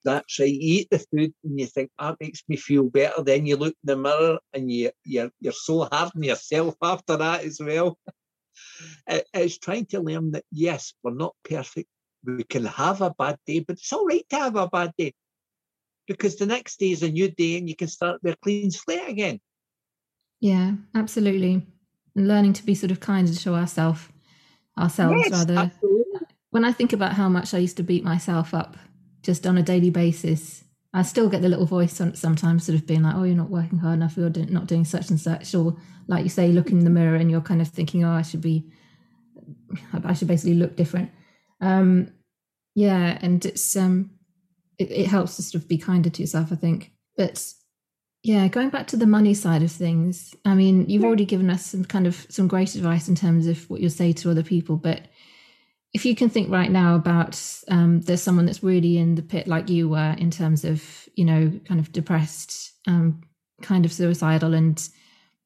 That's 0.04 0.40
right. 0.40 0.50
You 0.50 0.60
eat 0.62 0.88
the 0.90 1.00
food 1.00 1.34
and 1.44 1.60
you 1.60 1.66
think 1.68 1.92
that 2.00 2.18
makes 2.20 2.44
me 2.48 2.56
feel 2.56 2.90
better. 2.90 3.22
Then 3.24 3.46
you 3.46 3.58
look 3.58 3.76
in 3.84 3.88
the 3.88 3.98
mirror 3.98 4.40
and 4.54 4.72
you 4.72 4.92
you're 5.06 5.32
you're 5.40 5.54
so 5.54 5.84
hard 5.92 6.12
on 6.16 6.24
yourself 6.24 6.76
after 6.82 7.18
that 7.18 7.44
as 7.44 7.60
well. 7.60 7.98
It- 9.08 9.28
it's 9.34 9.58
trying 9.58 9.86
to 9.88 10.00
learn 10.00 10.32
that 10.32 10.46
yes, 10.52 10.94
we're 11.04 11.14
not 11.14 11.36
perfect. 11.44 11.90
We 12.24 12.44
can 12.44 12.66
have 12.66 13.02
a 13.02 13.12
bad 13.18 13.38
day, 13.46 13.60
but 13.60 13.78
it's 13.78 13.94
all 13.94 14.06
right 14.06 14.26
to 14.30 14.36
have 14.38 14.56
a 14.56 14.68
bad 14.68 14.94
day 14.98 15.14
because 16.10 16.36
the 16.36 16.46
next 16.46 16.80
day 16.80 16.92
is 16.92 17.04
a 17.04 17.10
new 17.10 17.30
day 17.32 17.58
and 17.58 17.70
you 17.70 17.75
can 17.75 17.88
start 17.88 18.20
with 18.24 18.34
a 18.34 18.38
clean 18.44 18.72
slate 18.72 19.08
again. 19.08 19.39
yeah, 20.42 20.72
absolutely, 20.96 21.66
and 22.16 22.28
learning 22.28 22.54
to 22.54 22.66
be 22.66 22.75
sort 22.75 22.92
of 22.92 23.00
kinder 23.00 23.34
to 23.34 23.54
ourselves 23.56 24.01
ourselves 24.78 25.16
Yes, 25.24 25.32
rather. 25.32 25.58
absolutely. 25.58 26.22
when 26.51 26.66
I 26.66 26.72
think 26.72 26.92
about 26.94 27.13
how 27.13 27.30
much 27.30 27.54
I 27.54 27.58
used 27.60 27.78
to 27.78 27.84
beat 27.84 28.04
myself 28.04 28.54
up 28.54 28.75
just 29.22 29.46
on 29.46 29.58
a 29.58 29.63
daily 29.63 29.89
basis, 29.89 30.63
I 30.94 31.01
still 31.04 31.30
get 31.30 31.42
the 31.42 31.50
little 31.50 31.66
voice 31.66 32.00
on, 32.01 32.16
sometimes 32.16 32.66
sort 32.66 32.78
of 32.80 32.88
being 32.88 33.04
like, 33.04 33.16
oh, 33.16 33.24
you're 33.24 33.36
not 33.36 33.50
working 33.50 33.80
hard 33.80 33.96
enough, 34.00 34.16
you're 34.18 34.30
not 34.30 34.68
doing 34.68 34.86
such 34.86 35.10
and 35.10 35.20
such. 35.20 35.54
Or 35.54 35.75
like 36.08 36.24
you 36.24 36.30
say, 36.30 36.48
look 36.51 36.72
in 36.72 36.84
the 36.86 36.89
mirror 36.89 37.16
and 37.16 37.30
you're 37.30 37.42
kind 37.50 37.62
of 37.62 37.68
thinking, 37.68 38.04
oh, 38.06 38.12
I 38.12 38.24
should 38.24 38.42
be, 38.42 38.66
I 40.04 40.13
should 40.13 40.28
basically 40.30 40.56
look 40.56 40.75
different. 40.75 41.12
Um, 41.62 42.13
yeah. 42.74 43.20
And 43.22 43.46
it's, 43.46 43.75
um, 43.75 44.12
it, 44.80 44.92
it 44.92 45.08
helps 45.08 45.36
to 45.36 45.44
sort 45.44 45.62
of 45.62 45.70
be 45.70 45.78
kinder 45.78 46.10
to 46.10 46.22
yourself, 46.22 46.52
I 46.52 46.56
think. 46.56 46.92
But 47.16 47.54
yeah, 48.24 48.48
going 48.48 48.70
back 48.70 48.88
to 48.88 48.98
the 48.98 49.06
money 49.06 49.34
side 49.34 49.62
of 49.62 49.72
things, 49.72 50.34
I 50.46 50.56
mean, 50.56 50.90
you've 50.90 51.04
already 51.04 51.26
given 51.26 51.50
us 51.50 51.66
some 51.66 51.86
kind 51.86 52.08
of 52.08 52.26
some 52.30 52.48
great 52.48 52.76
advice 52.76 53.08
in 53.08 53.16
terms 53.16 53.46
of 53.46 53.70
what 53.70 53.82
you'll 53.82 53.92
say 53.92 54.12
to 54.14 54.32
other 54.32 54.44
people, 54.44 54.78
but 54.78 55.02
if 55.94 56.06
you 56.06 56.16
can 56.16 56.30
think 56.30 56.52
right 56.52 56.72
now 56.72 56.96
about 56.96 57.42
um, 57.68 58.02
there's 58.02 58.22
someone 58.22 58.46
that's 58.46 58.64
really 58.64 58.98
in 58.98 59.16
the 59.16 59.22
pit 59.22 59.48
like 59.48 59.70
you 59.70 59.90
were 59.90 60.16
in 60.18 60.30
terms 60.32 60.64
of 60.64 61.08
you 61.16 61.26
know 61.26 61.52
kind 61.66 61.80
of 61.80 61.92
depressed 61.92 62.74
um, 62.88 63.22
kind 63.62 63.86
of 63.86 63.94
suicidal 63.94 64.54
and 64.54 64.90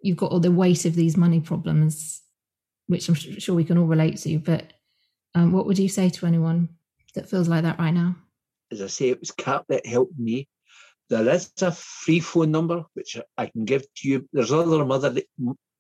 you've 0.02 0.18
got 0.18 0.32
all 0.32 0.40
the 0.40 0.52
weight 0.52 0.86
of 0.86 0.96
these 0.96 1.18
money 1.18 1.40
problems 1.40 2.22
which 2.88 3.08
i'm 3.08 3.16
sure 3.16 3.56
we 3.56 3.64
can 3.64 3.78
all 3.78 3.86
relate 3.86 4.18
to 4.18 4.38
but 4.40 4.74
um, 5.36 5.52
what 5.52 5.66
would 5.66 5.80
you 5.80 5.90
say 5.90 6.10
to 6.10 6.26
anyone 6.26 6.70
that 7.16 7.30
feels 7.30 7.48
like 7.48 7.64
that 7.64 7.80
right 7.80 7.94
now 7.94 8.16
as 8.72 8.82
I 8.82 8.88
say, 8.88 9.10
it 9.10 9.20
was 9.20 9.32
Cap 9.32 9.66
that 9.70 9.86
helped 9.86 10.18
me. 10.18 10.48
There 11.10 11.28
is 11.30 11.52
a 11.62 11.72
free 11.72 12.20
phone 12.20 12.52
number 12.52 12.84
which 12.94 13.18
I 13.38 13.46
can 13.48 13.66
give 13.66 13.82
to 13.82 14.08
you. 14.08 14.30
There's 14.34 14.52
other 14.52 14.86
mother 14.86 15.22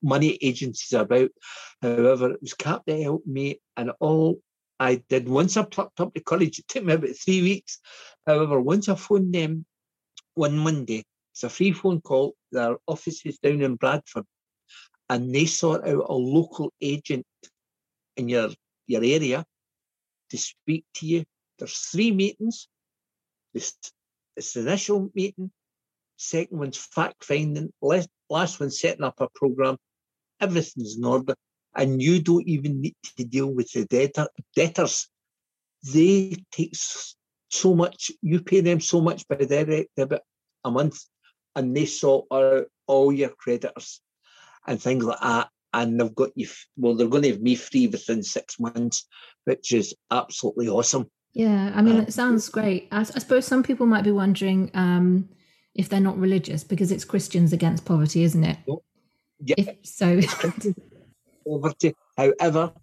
money 0.01 0.37
agencies 0.41 0.93
about. 0.93 1.29
However, 1.81 2.31
it 2.31 2.41
was 2.41 2.53
Cap 2.53 2.83
that 2.85 3.01
helped 3.01 3.27
me, 3.27 3.61
and 3.77 3.91
all 3.99 4.39
I 4.79 5.01
did 5.09 5.27
once 5.27 5.57
I 5.57 5.63
plucked 5.63 5.99
up 5.99 6.13
the 6.13 6.19
courage, 6.19 6.59
it 6.59 6.67
took 6.67 6.83
me 6.83 6.93
about 6.93 7.15
three 7.15 7.41
weeks. 7.41 7.79
However, 8.27 8.59
once 8.59 8.89
I 8.89 8.95
phoned 8.95 9.33
them 9.33 9.65
one 10.35 10.57
Monday, 10.57 11.03
it's 11.31 11.43
a 11.43 11.49
free 11.49 11.71
phone 11.71 12.01
call. 12.01 12.35
Their 12.51 12.77
office 12.85 13.25
is 13.25 13.39
down 13.39 13.61
in 13.61 13.75
Bradford, 13.75 14.25
and 15.09 15.33
they 15.33 15.45
sort 15.45 15.87
out 15.87 16.05
a 16.09 16.13
local 16.13 16.71
agent 16.81 17.25
in 18.17 18.29
your 18.29 18.49
your 18.87 19.03
area 19.03 19.45
to 20.29 20.37
speak 20.37 20.85
to 20.95 21.07
you. 21.07 21.23
There's 21.57 21.77
three 21.77 22.11
meetings. 22.11 22.67
This 23.53 23.73
it's 24.35 24.53
the 24.53 24.61
initial 24.61 25.11
meeting, 25.13 25.51
second 26.17 26.57
one's 26.57 26.77
fact 26.77 27.23
finding, 27.23 27.71
last, 27.81 28.09
last 28.29 28.59
one's 28.59 28.79
setting 28.79 29.03
up 29.03 29.19
a 29.19 29.27
program. 29.35 29.77
Everything's 30.39 30.97
in 30.97 31.05
order, 31.05 31.35
and 31.75 32.01
you 32.01 32.21
don't 32.21 32.47
even 32.47 32.81
need 32.81 32.95
to 33.17 33.23
deal 33.23 33.53
with 33.53 33.71
the 33.71 33.85
debtor, 33.85 34.27
debtors. 34.55 35.07
They 35.93 36.43
take 36.51 36.73
so 37.49 37.75
much. 37.75 38.11
You 38.21 38.41
pay 38.41 38.61
them 38.61 38.79
so 38.79 39.01
much 39.01 39.27
by 39.27 39.35
direct 39.35 39.89
debit 39.95 40.21
a 40.63 40.71
month, 40.71 40.99
and 41.55 41.75
they 41.75 41.85
sort 41.85 42.25
out 42.31 42.65
all 42.87 43.11
your 43.11 43.29
creditors 43.29 44.01
and 44.67 44.81
things 44.81 45.03
like 45.03 45.19
that. 45.21 45.49
And 45.75 45.99
they've 45.99 46.13
got 46.13 46.29
you. 46.35 46.47
Well, 46.77 46.95
they're 46.95 47.07
going 47.07 47.23
to 47.23 47.31
have 47.31 47.41
me 47.41 47.55
free 47.55 47.87
within 47.87 48.21
six 48.23 48.59
months, 48.59 49.07
which 49.45 49.73
is 49.73 49.95
absolutely 50.11 50.69
awesome. 50.69 51.09
Yeah 51.33 51.71
i 51.75 51.81
mean 51.81 51.97
Um, 51.97 52.01
it 52.03 52.13
sounds 52.13 52.49
great 52.49 52.87
I, 52.91 52.99
I 52.99 53.03
suppose 53.03 53.45
some 53.45 53.63
people 53.63 53.85
might 53.85 54.03
be 54.03 54.11
wondering 54.11 54.71
um, 54.73 55.29
if 55.75 55.89
they're 55.89 55.99
not 55.99 56.17
religious 56.17 56.63
because 56.63 56.91
it's 56.91 57.05
christians 57.05 57.53
against 57.53 57.85
poverty 57.85 58.23
isn't 58.23 58.43
it 58.43 58.57
Yeah. 59.45 59.55
if 59.57 59.67
so 59.83 60.21
poverty. 61.45 61.93
However, 62.17 62.73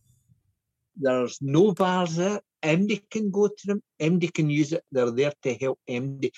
there's 0.96 1.38
no 1.40 1.72
bars 1.72 2.16
there. 2.16 2.40
MD 2.62 3.02
can 3.10 3.30
go 3.30 3.48
to 3.48 3.66
them. 3.66 3.82
MD 4.00 4.32
can 4.32 4.50
use 4.50 4.72
it. 4.72 4.84
They're 4.92 5.10
there 5.10 5.32
to 5.42 5.54
help 5.54 5.78
MD. 5.88 6.30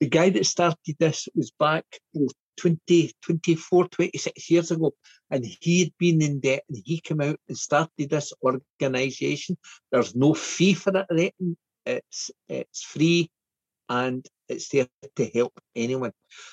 The 0.00 0.08
guy 0.08 0.30
that 0.30 0.46
started 0.46 0.96
this 0.98 1.28
was 1.34 1.50
back 1.58 1.84
oh, 2.16 2.28
20, 2.58 3.12
24, 3.22 3.88
26 3.88 4.50
years 4.50 4.70
ago, 4.70 4.92
and 5.30 5.44
he 5.44 5.80
had 5.80 5.92
been 5.98 6.22
in 6.22 6.40
debt 6.40 6.64
and 6.68 6.78
he 6.84 7.00
came 7.00 7.20
out 7.20 7.38
and 7.48 7.56
started 7.56 8.10
this 8.10 8.32
organisation. 8.42 9.56
There's 9.90 10.14
no 10.14 10.34
fee 10.34 10.74
for 10.74 10.92
it. 11.10 11.34
It's 11.84 12.30
it's 12.48 12.82
free 12.82 13.30
and 13.88 14.26
it's 14.48 14.68
there 14.68 14.88
to 15.16 15.26
help 15.26 15.52
anyone. 15.74 16.12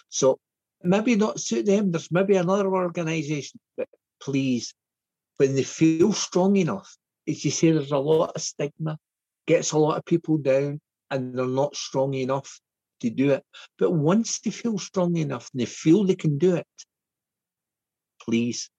So 0.10 0.39
maybe 0.84 1.15
not 1.15 1.39
suit 1.39 1.65
them. 1.65 1.91
There's 1.91 2.12
maybe 2.12 2.36
another 2.36 2.73
organisation, 2.73 3.60
but 3.77 3.88
please 4.21 4.73
when 5.38 5.56
they 5.56 5.63
feel 5.63 6.13
strong 6.13 6.56
enough, 6.56 6.95
as 7.27 7.43
you 7.43 7.51
say, 7.51 7.71
there's 7.71 7.91
a 7.91 7.97
lot 7.97 8.32
of 8.36 8.41
stigma, 8.41 8.97
gets 9.47 9.71
a 9.71 9.77
lot 9.77 9.97
of 9.97 10.06
people 10.06 10.38
down, 10.38 10.79
and 11.10 11.38
they're 11.38 11.45
not 11.45 11.75
strong 11.75 12.13
enough 12.13 12.60
to 13.04 13.10
do 13.10 13.32
it. 13.32 13.44
But 13.78 13.92
once 13.92 14.39
they 14.39 14.52
feel 14.52 14.78
strong 14.80 15.16
enough 15.18 15.50
and 15.54 15.62
they 15.62 15.66
feel 15.66 16.04
they 16.04 16.16
can 16.16 16.38
do 16.38 16.56
it, 16.56 16.68
please 18.22 18.70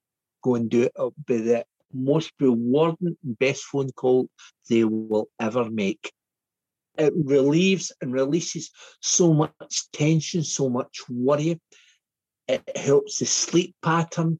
go 0.43 0.55
and 0.55 0.69
do 0.69 0.83
it. 0.83 0.91
It'll 0.95 1.13
be 1.25 1.37
the 1.37 1.65
most 1.93 2.31
rewarding 2.39 3.17
best 3.23 3.63
phone 3.63 3.91
call 3.91 4.27
they 4.69 4.83
will 4.83 5.29
ever 5.39 5.69
make. 5.69 6.11
It 6.97 7.13
relieves 7.15 7.91
and 8.01 8.13
releases 8.13 8.71
so 9.01 9.33
much 9.33 9.91
tension, 9.91 10.43
so 10.43 10.69
much 10.69 11.01
worry. 11.09 11.59
It 12.47 12.77
helps 12.77 13.19
the 13.19 13.25
sleep 13.25 13.75
pattern 13.81 14.39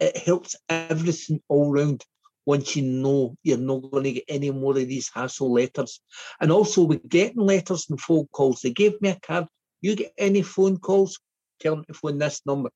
it 0.00 0.16
helps 0.16 0.54
everything 0.68 1.40
all 1.48 1.72
round 1.72 2.04
once 2.48 2.76
you 2.76 2.82
know 2.82 3.36
you're 3.42 3.58
not 3.58 3.90
going 3.90 4.04
to 4.04 4.12
get 4.12 4.24
any 4.26 4.50
more 4.50 4.70
of 4.70 4.88
these 4.88 5.10
hassle 5.14 5.52
letters. 5.52 6.00
And 6.40 6.50
also 6.50 6.82
we're 6.82 6.98
getting 7.06 7.42
letters 7.42 7.84
and 7.90 8.00
phone 8.00 8.26
calls, 8.32 8.62
they 8.62 8.70
gave 8.70 8.98
me 9.02 9.10
a 9.10 9.20
card. 9.20 9.44
You 9.82 9.94
get 9.94 10.14
any 10.16 10.40
phone 10.40 10.78
calls, 10.78 11.20
tell 11.60 11.76
them 11.76 11.84
to 11.84 11.92
phone 11.92 12.16
this 12.16 12.40
number. 12.46 12.70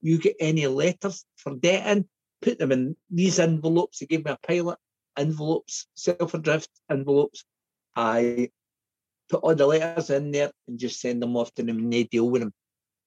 You 0.00 0.18
get 0.18 0.34
any 0.40 0.66
letters 0.66 1.24
for 1.36 1.54
debt 1.54 1.96
in, 1.96 2.08
put 2.42 2.58
them 2.58 2.72
in 2.72 2.96
these 3.08 3.38
envelopes. 3.38 4.00
They 4.00 4.06
gave 4.06 4.24
me 4.24 4.32
a 4.32 4.38
pilot 4.44 4.78
envelopes, 5.16 5.86
self-addressed 5.94 6.70
envelopes. 6.90 7.44
I 7.94 8.50
put 9.30 9.44
all 9.44 9.54
the 9.54 9.64
letters 9.64 10.10
in 10.10 10.32
there 10.32 10.50
and 10.66 10.76
just 10.76 11.00
send 11.00 11.22
them 11.22 11.36
off 11.36 11.54
to 11.54 11.62
them 11.62 11.78
and 11.78 11.92
they 11.92 12.02
deal 12.02 12.28
with 12.28 12.42
them. 12.42 12.52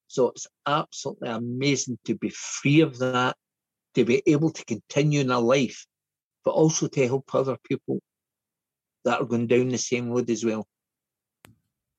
So 0.08 0.30
it's 0.30 0.48
absolutely 0.66 1.28
amazing 1.28 2.00
to 2.06 2.16
be 2.16 2.30
free 2.30 2.80
of 2.80 2.98
that, 3.00 3.36
to 3.96 4.06
be 4.06 4.24
able 4.26 4.52
to 4.52 4.64
continue 4.64 5.20
in 5.20 5.32
a 5.32 5.40
life, 5.42 5.86
but 6.48 6.54
also 6.54 6.88
to 6.88 7.06
help 7.06 7.36
other 7.36 7.58
people 7.68 8.00
that 9.04 9.20
are 9.20 9.26
going 9.26 9.48
down 9.48 9.68
the 9.68 9.78
same 9.78 10.10
road 10.10 10.30
as 10.30 10.46
well. 10.46 10.66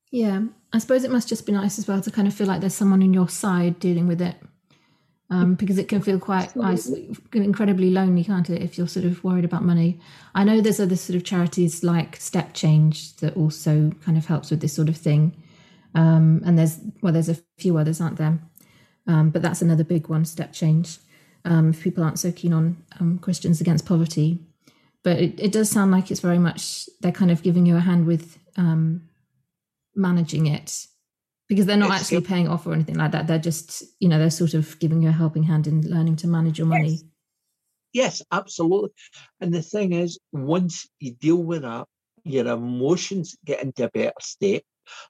Yeah, 0.09 0.41
I 0.73 0.79
suppose 0.79 1.03
it 1.03 1.11
must 1.11 1.29
just 1.29 1.45
be 1.45 1.51
nice 1.51 1.77
as 1.77 1.87
well 1.87 2.01
to 2.01 2.09
kind 2.09 2.27
of 2.27 2.33
feel 2.33 2.47
like 2.47 2.59
there's 2.59 2.73
someone 2.73 3.03
on 3.03 3.13
your 3.13 3.29
side 3.29 3.77
dealing 3.77 4.07
with 4.07 4.23
it, 4.23 4.37
um, 5.29 5.53
because 5.53 5.77
it 5.77 5.87
can 5.87 6.01
feel 6.01 6.17
quite 6.17 6.55
incredibly 7.31 7.91
lonely, 7.91 8.23
can't 8.23 8.49
it? 8.49 8.63
If 8.63 8.75
you're 8.75 8.87
sort 8.87 9.05
of 9.05 9.23
worried 9.23 9.45
about 9.45 9.63
money. 9.63 9.99
I 10.33 10.43
know 10.43 10.61
there's 10.61 10.79
other 10.79 10.95
sort 10.95 11.15
of 11.15 11.23
charities 11.23 11.83
like 11.83 12.15
Step 12.15 12.55
Change 12.55 13.17
that 13.17 13.37
also 13.37 13.91
kind 14.03 14.17
of 14.17 14.25
helps 14.25 14.49
with 14.49 14.61
this 14.61 14.73
sort 14.73 14.89
of 14.89 14.97
thing, 14.97 15.35
um, 15.93 16.41
and 16.43 16.57
there's 16.57 16.79
well, 17.03 17.13
there's 17.13 17.29
a 17.29 17.37
few 17.59 17.77
others, 17.77 18.01
aren't 18.01 18.17
there? 18.17 18.39
Um, 19.05 19.29
but 19.29 19.43
that's 19.43 19.61
another 19.61 19.83
big 19.83 20.07
one, 20.07 20.25
Step 20.25 20.53
Change. 20.53 20.97
Um, 21.45 21.69
if 21.69 21.81
people 21.81 22.03
aren't 22.03 22.19
so 22.19 22.31
keen 22.31 22.53
on 22.53 22.83
um, 22.99 23.19
Christians 23.19 23.61
against 23.61 23.85
poverty, 23.85 24.39
but 25.03 25.17
it, 25.17 25.39
it 25.39 25.51
does 25.51 25.69
sound 25.69 25.91
like 25.91 26.11
it's 26.11 26.19
very 26.19 26.39
much 26.39 26.89
they're 27.01 27.11
kind 27.11 27.31
of 27.31 27.41
giving 27.41 27.65
you 27.65 27.77
a 27.77 27.79
hand 27.79 28.05
with 28.05 28.37
um, 28.57 29.09
managing 29.95 30.47
it 30.47 30.85
because 31.47 31.65
they're 31.65 31.77
not 31.77 31.87
It's- 31.87 32.01
actually 32.01 32.21
paying 32.21 32.47
off 32.47 32.67
or 32.67 32.73
anything 32.73 32.95
like 32.95 33.11
that. 33.11 33.27
They're 33.27 33.39
just, 33.39 33.83
you 33.99 34.09
know, 34.09 34.19
they're 34.19 34.29
sort 34.29 34.53
of 34.53 34.77
giving 34.79 35.01
you 35.01 35.09
a 35.09 35.13
helping 35.13 35.43
hand 35.43 35.65
in 35.65 35.81
learning 35.89 36.17
to 36.17 36.27
manage 36.27 36.57
your 36.59 36.67
money. 36.67 36.91
Yes. 36.91 37.03
Yes, 37.91 38.21
absolutely. 38.31 38.91
And 39.39 39.51
the 39.51 39.63
thing 39.63 39.93
is, 39.93 40.19
once 40.31 40.87
you 40.99 41.13
deal 41.13 41.41
with 41.41 41.63
that, 41.63 41.87
your 42.23 42.45
emotions 42.47 43.35
get 43.45 43.63
into 43.63 43.85
a 43.85 43.89
better 43.89 44.13
state. 44.19 44.63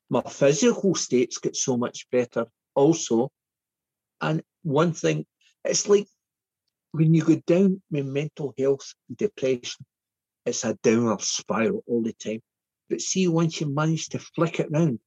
My 0.10 0.22
physical 0.22 0.96
states 0.96 1.40
get 1.40 1.56
so 1.58 1.76
much 1.76 2.06
better 2.10 2.46
also. 2.76 3.32
And 4.22 4.44
one 4.64 4.94
thing, 4.94 5.26
it's 5.66 5.90
like 5.90 6.08
when 6.92 7.14
you 7.14 7.24
go 7.24 7.42
down 7.46 7.82
with 7.92 8.06
mental 8.06 8.54
health 8.58 8.94
and 9.08 9.18
depression, 9.18 9.86
it's 10.46 10.64
a 10.64 10.78
downward 10.82 11.22
spiral 11.22 11.84
all 11.88 12.02
the 12.02 12.14
time. 12.14 12.42
But 12.90 13.02
see, 13.02 13.28
once 13.28 13.62
you 13.62 13.74
manage 13.74 14.10
to 14.10 14.20
flick 14.20 14.60
it 14.60 14.72
round, 14.72 15.00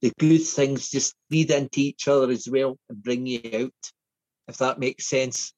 the 0.00 0.12
good 0.18 0.42
things 0.42 0.90
just 0.90 1.14
lead 1.30 1.50
into 1.50 1.80
each 1.80 2.08
other 2.08 2.30
as 2.30 2.48
well 2.48 2.78
and 2.88 3.02
bring 3.02 3.26
you 3.26 3.40
out, 3.54 3.92
if 4.48 4.56
that 4.58 4.78
makes 4.78 5.08
sense. 5.08 5.52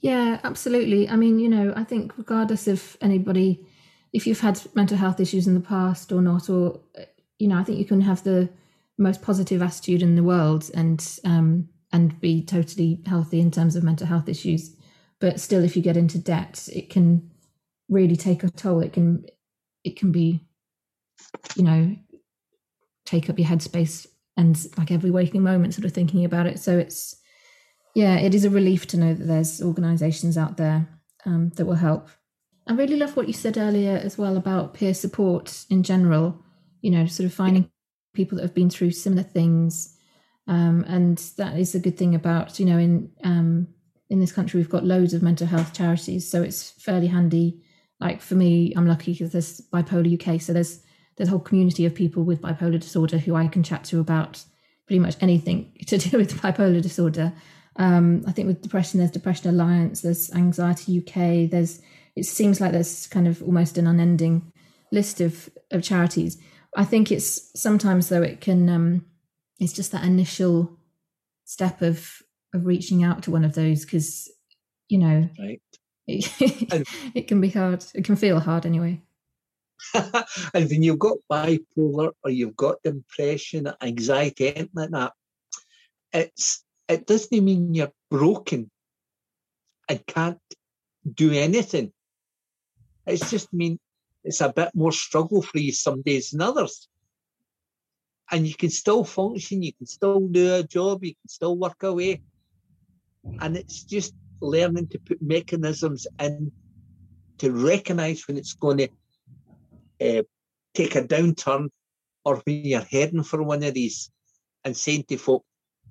Yeah, 0.00 0.40
absolutely. 0.44 1.08
I 1.08 1.16
mean, 1.16 1.38
you 1.38 1.48
know, 1.48 1.72
I 1.76 1.84
think 1.84 2.16
regardless 2.16 2.68
of 2.68 2.96
anybody, 3.00 3.66
if 4.12 4.26
you've 4.26 4.40
had 4.40 4.60
mental 4.74 4.96
health 4.96 5.20
issues 5.20 5.46
in 5.46 5.54
the 5.54 5.60
past 5.60 6.10
or 6.10 6.22
not, 6.22 6.48
or, 6.50 6.80
you 7.38 7.48
know, 7.48 7.58
I 7.58 7.64
think 7.64 7.78
you 7.78 7.84
can 7.84 8.00
have 8.00 8.24
the 8.24 8.48
most 8.98 9.22
positive 9.22 9.62
attitude 9.62 10.02
in 10.02 10.16
the 10.16 10.22
world 10.22 10.70
and, 10.74 11.18
um, 11.24 11.68
and 11.92 12.18
be 12.20 12.42
totally 12.42 13.00
healthy 13.06 13.40
in 13.40 13.50
terms 13.50 13.76
of 13.76 13.84
mental 13.84 14.06
health 14.06 14.28
issues. 14.28 14.74
But 15.20 15.40
still, 15.40 15.62
if 15.62 15.76
you 15.76 15.82
get 15.82 15.96
into 15.96 16.18
debt, 16.18 16.68
it 16.72 16.90
can 16.90 17.30
really 17.88 18.16
take 18.16 18.42
a 18.42 18.50
toll. 18.50 18.80
It 18.80 18.92
can, 18.92 19.26
it 19.84 19.96
can 19.96 20.12
be, 20.12 20.46
you 21.56 21.62
know, 21.62 21.96
take 23.04 23.28
up 23.28 23.38
your 23.38 23.48
headspace 23.48 24.06
and 24.36 24.58
like 24.78 24.90
every 24.90 25.10
waking 25.10 25.42
moment 25.42 25.74
sort 25.74 25.84
of 25.84 25.92
thinking 25.92 26.24
about 26.24 26.46
it. 26.46 26.58
So 26.58 26.78
it's, 26.78 27.16
yeah, 27.94 28.16
it 28.18 28.34
is 28.34 28.44
a 28.44 28.50
relief 28.50 28.86
to 28.88 28.96
know 28.96 29.14
that 29.14 29.26
there's 29.26 29.60
organisations 29.60 30.38
out 30.38 30.56
there 30.56 30.88
um, 31.26 31.50
that 31.56 31.66
will 31.66 31.74
help. 31.74 32.08
I 32.66 32.72
really 32.74 32.96
love 32.96 33.16
what 33.16 33.26
you 33.26 33.32
said 33.32 33.58
earlier 33.58 33.96
as 33.96 34.16
well 34.16 34.36
about 34.36 34.74
peer 34.74 34.94
support 34.94 35.64
in 35.70 35.82
general. 35.82 36.38
You 36.82 36.92
know, 36.92 37.06
sort 37.06 37.26
of 37.26 37.34
finding 37.34 37.68
people 38.14 38.36
that 38.36 38.42
have 38.42 38.54
been 38.54 38.70
through 38.70 38.92
similar 38.92 39.22
things, 39.22 39.96
um, 40.46 40.84
and 40.86 41.18
that 41.36 41.58
is 41.58 41.74
a 41.74 41.80
good 41.80 41.98
thing 41.98 42.14
about 42.14 42.58
you 42.60 42.66
know 42.66 42.78
in 42.78 43.10
um, 43.24 43.68
in 44.10 44.20
this 44.20 44.32
country 44.32 44.58
we've 44.58 44.68
got 44.68 44.84
loads 44.84 45.14
of 45.14 45.22
mental 45.22 45.46
health 45.46 45.72
charities, 45.72 46.28
so 46.28 46.42
it's 46.42 46.72
fairly 46.72 47.06
handy. 47.06 47.62
Like 48.00 48.20
for 48.20 48.34
me, 48.34 48.72
I'm 48.76 48.86
lucky 48.86 49.12
because 49.12 49.32
there's 49.32 49.60
Bipolar 49.72 50.12
UK, 50.12 50.40
so 50.40 50.52
there's 50.52 50.82
there's 51.16 51.28
a 51.28 51.32
whole 51.32 51.40
community 51.40 51.86
of 51.86 51.94
people 51.94 52.24
with 52.24 52.40
bipolar 52.40 52.80
disorder 52.80 53.18
who 53.18 53.34
I 53.34 53.46
can 53.46 53.62
chat 53.62 53.84
to 53.84 54.00
about 54.00 54.42
pretty 54.86 55.00
much 55.00 55.16
anything 55.20 55.72
to 55.86 55.98
do 55.98 56.18
with 56.18 56.40
bipolar 56.42 56.82
disorder. 56.82 57.32
Um, 57.76 58.24
I 58.26 58.32
think 58.32 58.48
with 58.48 58.62
depression, 58.62 58.98
there's 58.98 59.12
Depression 59.12 59.48
Alliance, 59.50 60.02
there's 60.02 60.32
Anxiety 60.34 60.98
UK, 60.98 61.50
there's 61.50 61.80
it 62.16 62.24
seems 62.24 62.60
like 62.60 62.72
there's 62.72 63.06
kind 63.06 63.28
of 63.28 63.42
almost 63.42 63.78
an 63.78 63.86
unending 63.86 64.52
list 64.90 65.20
of 65.20 65.48
of 65.70 65.82
charities. 65.82 66.36
I 66.76 66.84
think 66.84 67.12
it's 67.12 67.58
sometimes 67.58 68.08
though 68.08 68.22
it 68.22 68.40
can 68.40 68.68
um, 68.68 69.04
it's 69.60 69.72
just 69.72 69.92
that 69.92 70.04
initial 70.04 70.78
step 71.44 71.82
of 71.82 72.22
of 72.54 72.66
reaching 72.66 73.04
out 73.04 73.22
to 73.24 73.30
one 73.30 73.44
of 73.44 73.54
those 73.54 73.84
because 73.84 74.30
you 74.88 74.98
know 74.98 75.28
right. 75.38 75.62
it, 76.06 76.86
it 77.14 77.28
can 77.28 77.40
be 77.40 77.50
hard. 77.50 77.84
It 77.94 78.04
can 78.04 78.16
feel 78.16 78.40
hard 78.40 78.66
anyway. 78.66 79.00
and 79.94 80.68
when 80.68 80.82
you've 80.82 80.98
got 80.98 81.18
bipolar 81.30 82.12
or 82.22 82.30
you've 82.30 82.56
got 82.56 82.82
depression, 82.82 83.72
anxiety, 83.80 84.48
anything 84.48 84.70
like 84.74 84.90
that, 84.90 85.12
it's 86.12 86.64
it 86.88 87.06
doesn't 87.06 87.44
mean 87.44 87.74
you're 87.74 87.92
broken 88.10 88.70
and 89.88 90.06
can't 90.06 90.38
do 91.14 91.32
anything. 91.32 91.92
It's 93.06 93.30
just 93.30 93.52
mean 93.52 93.78
it's 94.24 94.40
a 94.40 94.52
bit 94.52 94.70
more 94.74 94.92
struggle 94.92 95.42
for 95.42 95.58
you 95.58 95.72
some 95.72 96.02
days 96.02 96.30
than 96.30 96.42
others. 96.42 96.88
And 98.30 98.46
you 98.46 98.54
can 98.54 98.70
still 98.70 99.02
function, 99.04 99.62
you 99.62 99.72
can 99.72 99.86
still 99.86 100.20
do 100.20 100.54
a 100.54 100.62
job, 100.62 101.04
you 101.04 101.14
can 101.14 101.28
still 101.28 101.56
work 101.56 101.82
away. 101.82 102.22
And 103.40 103.56
it's 103.56 103.84
just 103.84 104.14
learning 104.40 104.88
to 104.88 104.98
put 104.98 105.20
mechanisms 105.20 106.06
in 106.18 106.52
to 107.38 107.52
recognize 107.52 108.26
when 108.26 108.36
it's 108.36 108.54
going 108.54 108.78
to 108.78 108.88
uh, 110.00 110.22
take 110.74 110.94
a 110.96 111.02
downturn 111.02 111.68
or 112.24 112.36
when 112.44 112.64
you're 112.64 112.80
heading 112.80 113.22
for 113.22 113.42
one 113.42 113.62
of 113.62 113.74
these 113.74 114.10
and 114.64 114.76
saying 114.76 115.04
to 115.08 115.16
folk, 115.16 115.44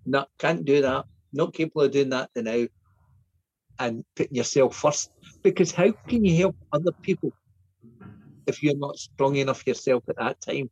no, 0.06 0.26
can't 0.38 0.65
do 0.65 0.82
that. 0.82 1.06
Not 1.34 1.54
capable 1.54 1.84
of 1.84 1.92
doing 1.92 2.10
that 2.10 2.30
now. 2.36 2.68
And 3.80 4.04
putting 4.15 4.36
yourself 4.36 4.76
first. 4.76 5.12
Because 5.42 5.72
how 5.72 5.92
can 6.08 6.26
you 6.26 6.36
help 6.38 6.56
other 6.74 6.92
people 7.02 7.32
if 8.46 8.62
you're 8.62 8.78
not 8.78 8.98
strong 8.98 9.38
enough 9.38 9.65
yourself 9.65 10.04
at 10.10 10.18
that 10.18 10.42
time? 10.42 10.70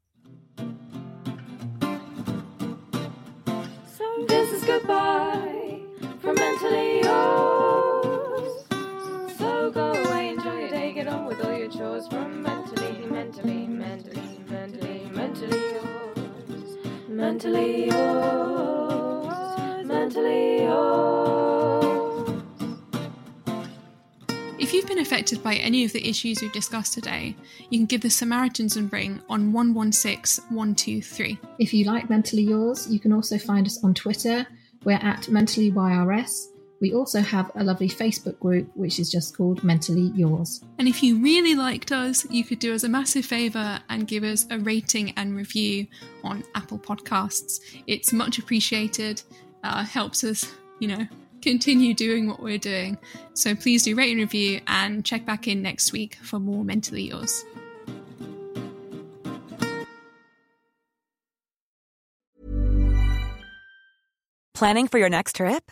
Mentally 17.17 17.87
yours. 17.87 19.87
Mentally 19.87 20.61
yours. 20.61 22.43
If 24.59 24.71
you've 24.71 24.85
been 24.85 24.99
affected 24.99 25.41
by 25.41 25.55
any 25.55 25.83
of 25.83 25.93
the 25.93 26.07
issues 26.07 26.43
we've 26.43 26.53
discussed 26.53 26.93
today, 26.93 27.35
you 27.71 27.79
can 27.79 27.87
give 27.87 28.01
the 28.01 28.11
Samaritans 28.11 28.77
a 28.77 28.83
ring 28.83 29.19
on 29.29 29.51
116 29.51 30.45
123. 30.55 31.39
If 31.57 31.73
you 31.73 31.85
like 31.85 32.07
Mentally 32.07 32.43
Yours, 32.43 32.87
you 32.87 32.99
can 32.99 33.11
also 33.11 33.39
find 33.39 33.65
us 33.65 33.83
on 33.83 33.95
Twitter. 33.95 34.45
We're 34.83 34.99
at 35.01 35.27
Mentally 35.27 35.71
YRS. 35.71 36.49
We 36.79 36.93
also 36.93 37.21
have 37.21 37.51
a 37.55 37.63
lovely 37.63 37.89
Facebook 37.89 38.39
group 38.39 38.69
which 38.75 38.99
is 38.99 39.11
just 39.11 39.35
called 39.35 39.63
Mentally 39.63 40.11
Yours. 40.15 40.61
And 40.77 40.87
if 40.87 41.01
you 41.01 41.21
really 41.21 41.55
liked 41.55 41.91
us, 41.91 42.29
you 42.29 42.43
could 42.43 42.59
do 42.59 42.73
us 42.73 42.83
a 42.83 42.89
massive 42.89 43.25
favour 43.25 43.79
and 43.89 44.07
give 44.07 44.23
us 44.23 44.45
a 44.51 44.59
rating 44.59 45.11
and 45.17 45.35
review 45.35 45.87
on 46.23 46.43
Apple 46.53 46.77
Podcasts. 46.77 47.59
It's 47.87 48.13
much 48.13 48.37
appreciated, 48.37 49.23
uh, 49.63 49.83
helps 49.83 50.23
us, 50.23 50.53
you 50.79 50.87
know, 50.87 51.07
continue 51.41 51.93
doing 51.93 52.27
what 52.27 52.41
we're 52.41 52.57
doing. 52.59 52.97
So 53.33 53.55
please 53.55 53.83
do 53.83 53.95
rate 53.95 54.11
and 54.11 54.19
review 54.19 54.61
and 54.67 55.03
check 55.03 55.25
back 55.25 55.47
in 55.47 55.61
next 55.61 55.91
week 55.93 56.15
for 56.21 56.39
more 56.39 56.63
Mentally 56.63 57.03
Yours. 57.03 57.43
Planning 64.53 64.87
for 64.87 64.97
your 64.97 65.09
next 65.09 65.35
trip? 65.35 65.71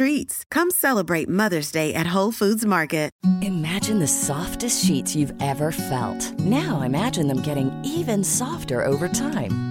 treats. 0.01 0.45
Come 0.49 0.71
celebrate 0.71 1.29
Mother's 1.29 1.71
Day 1.71 1.93
at 1.93 2.15
Whole 2.15 2.31
Foods 2.31 2.65
Market. 2.65 3.11
Imagine 3.41 3.99
the 3.99 4.07
softest 4.07 4.83
sheets 4.83 5.15
you've 5.15 5.33
ever 5.39 5.71
felt. 5.71 6.39
Now 6.39 6.81
imagine 6.81 7.27
them 7.27 7.41
getting 7.41 7.69
even 7.85 8.23
softer 8.23 8.83
over 8.83 9.07
time. 9.07 9.70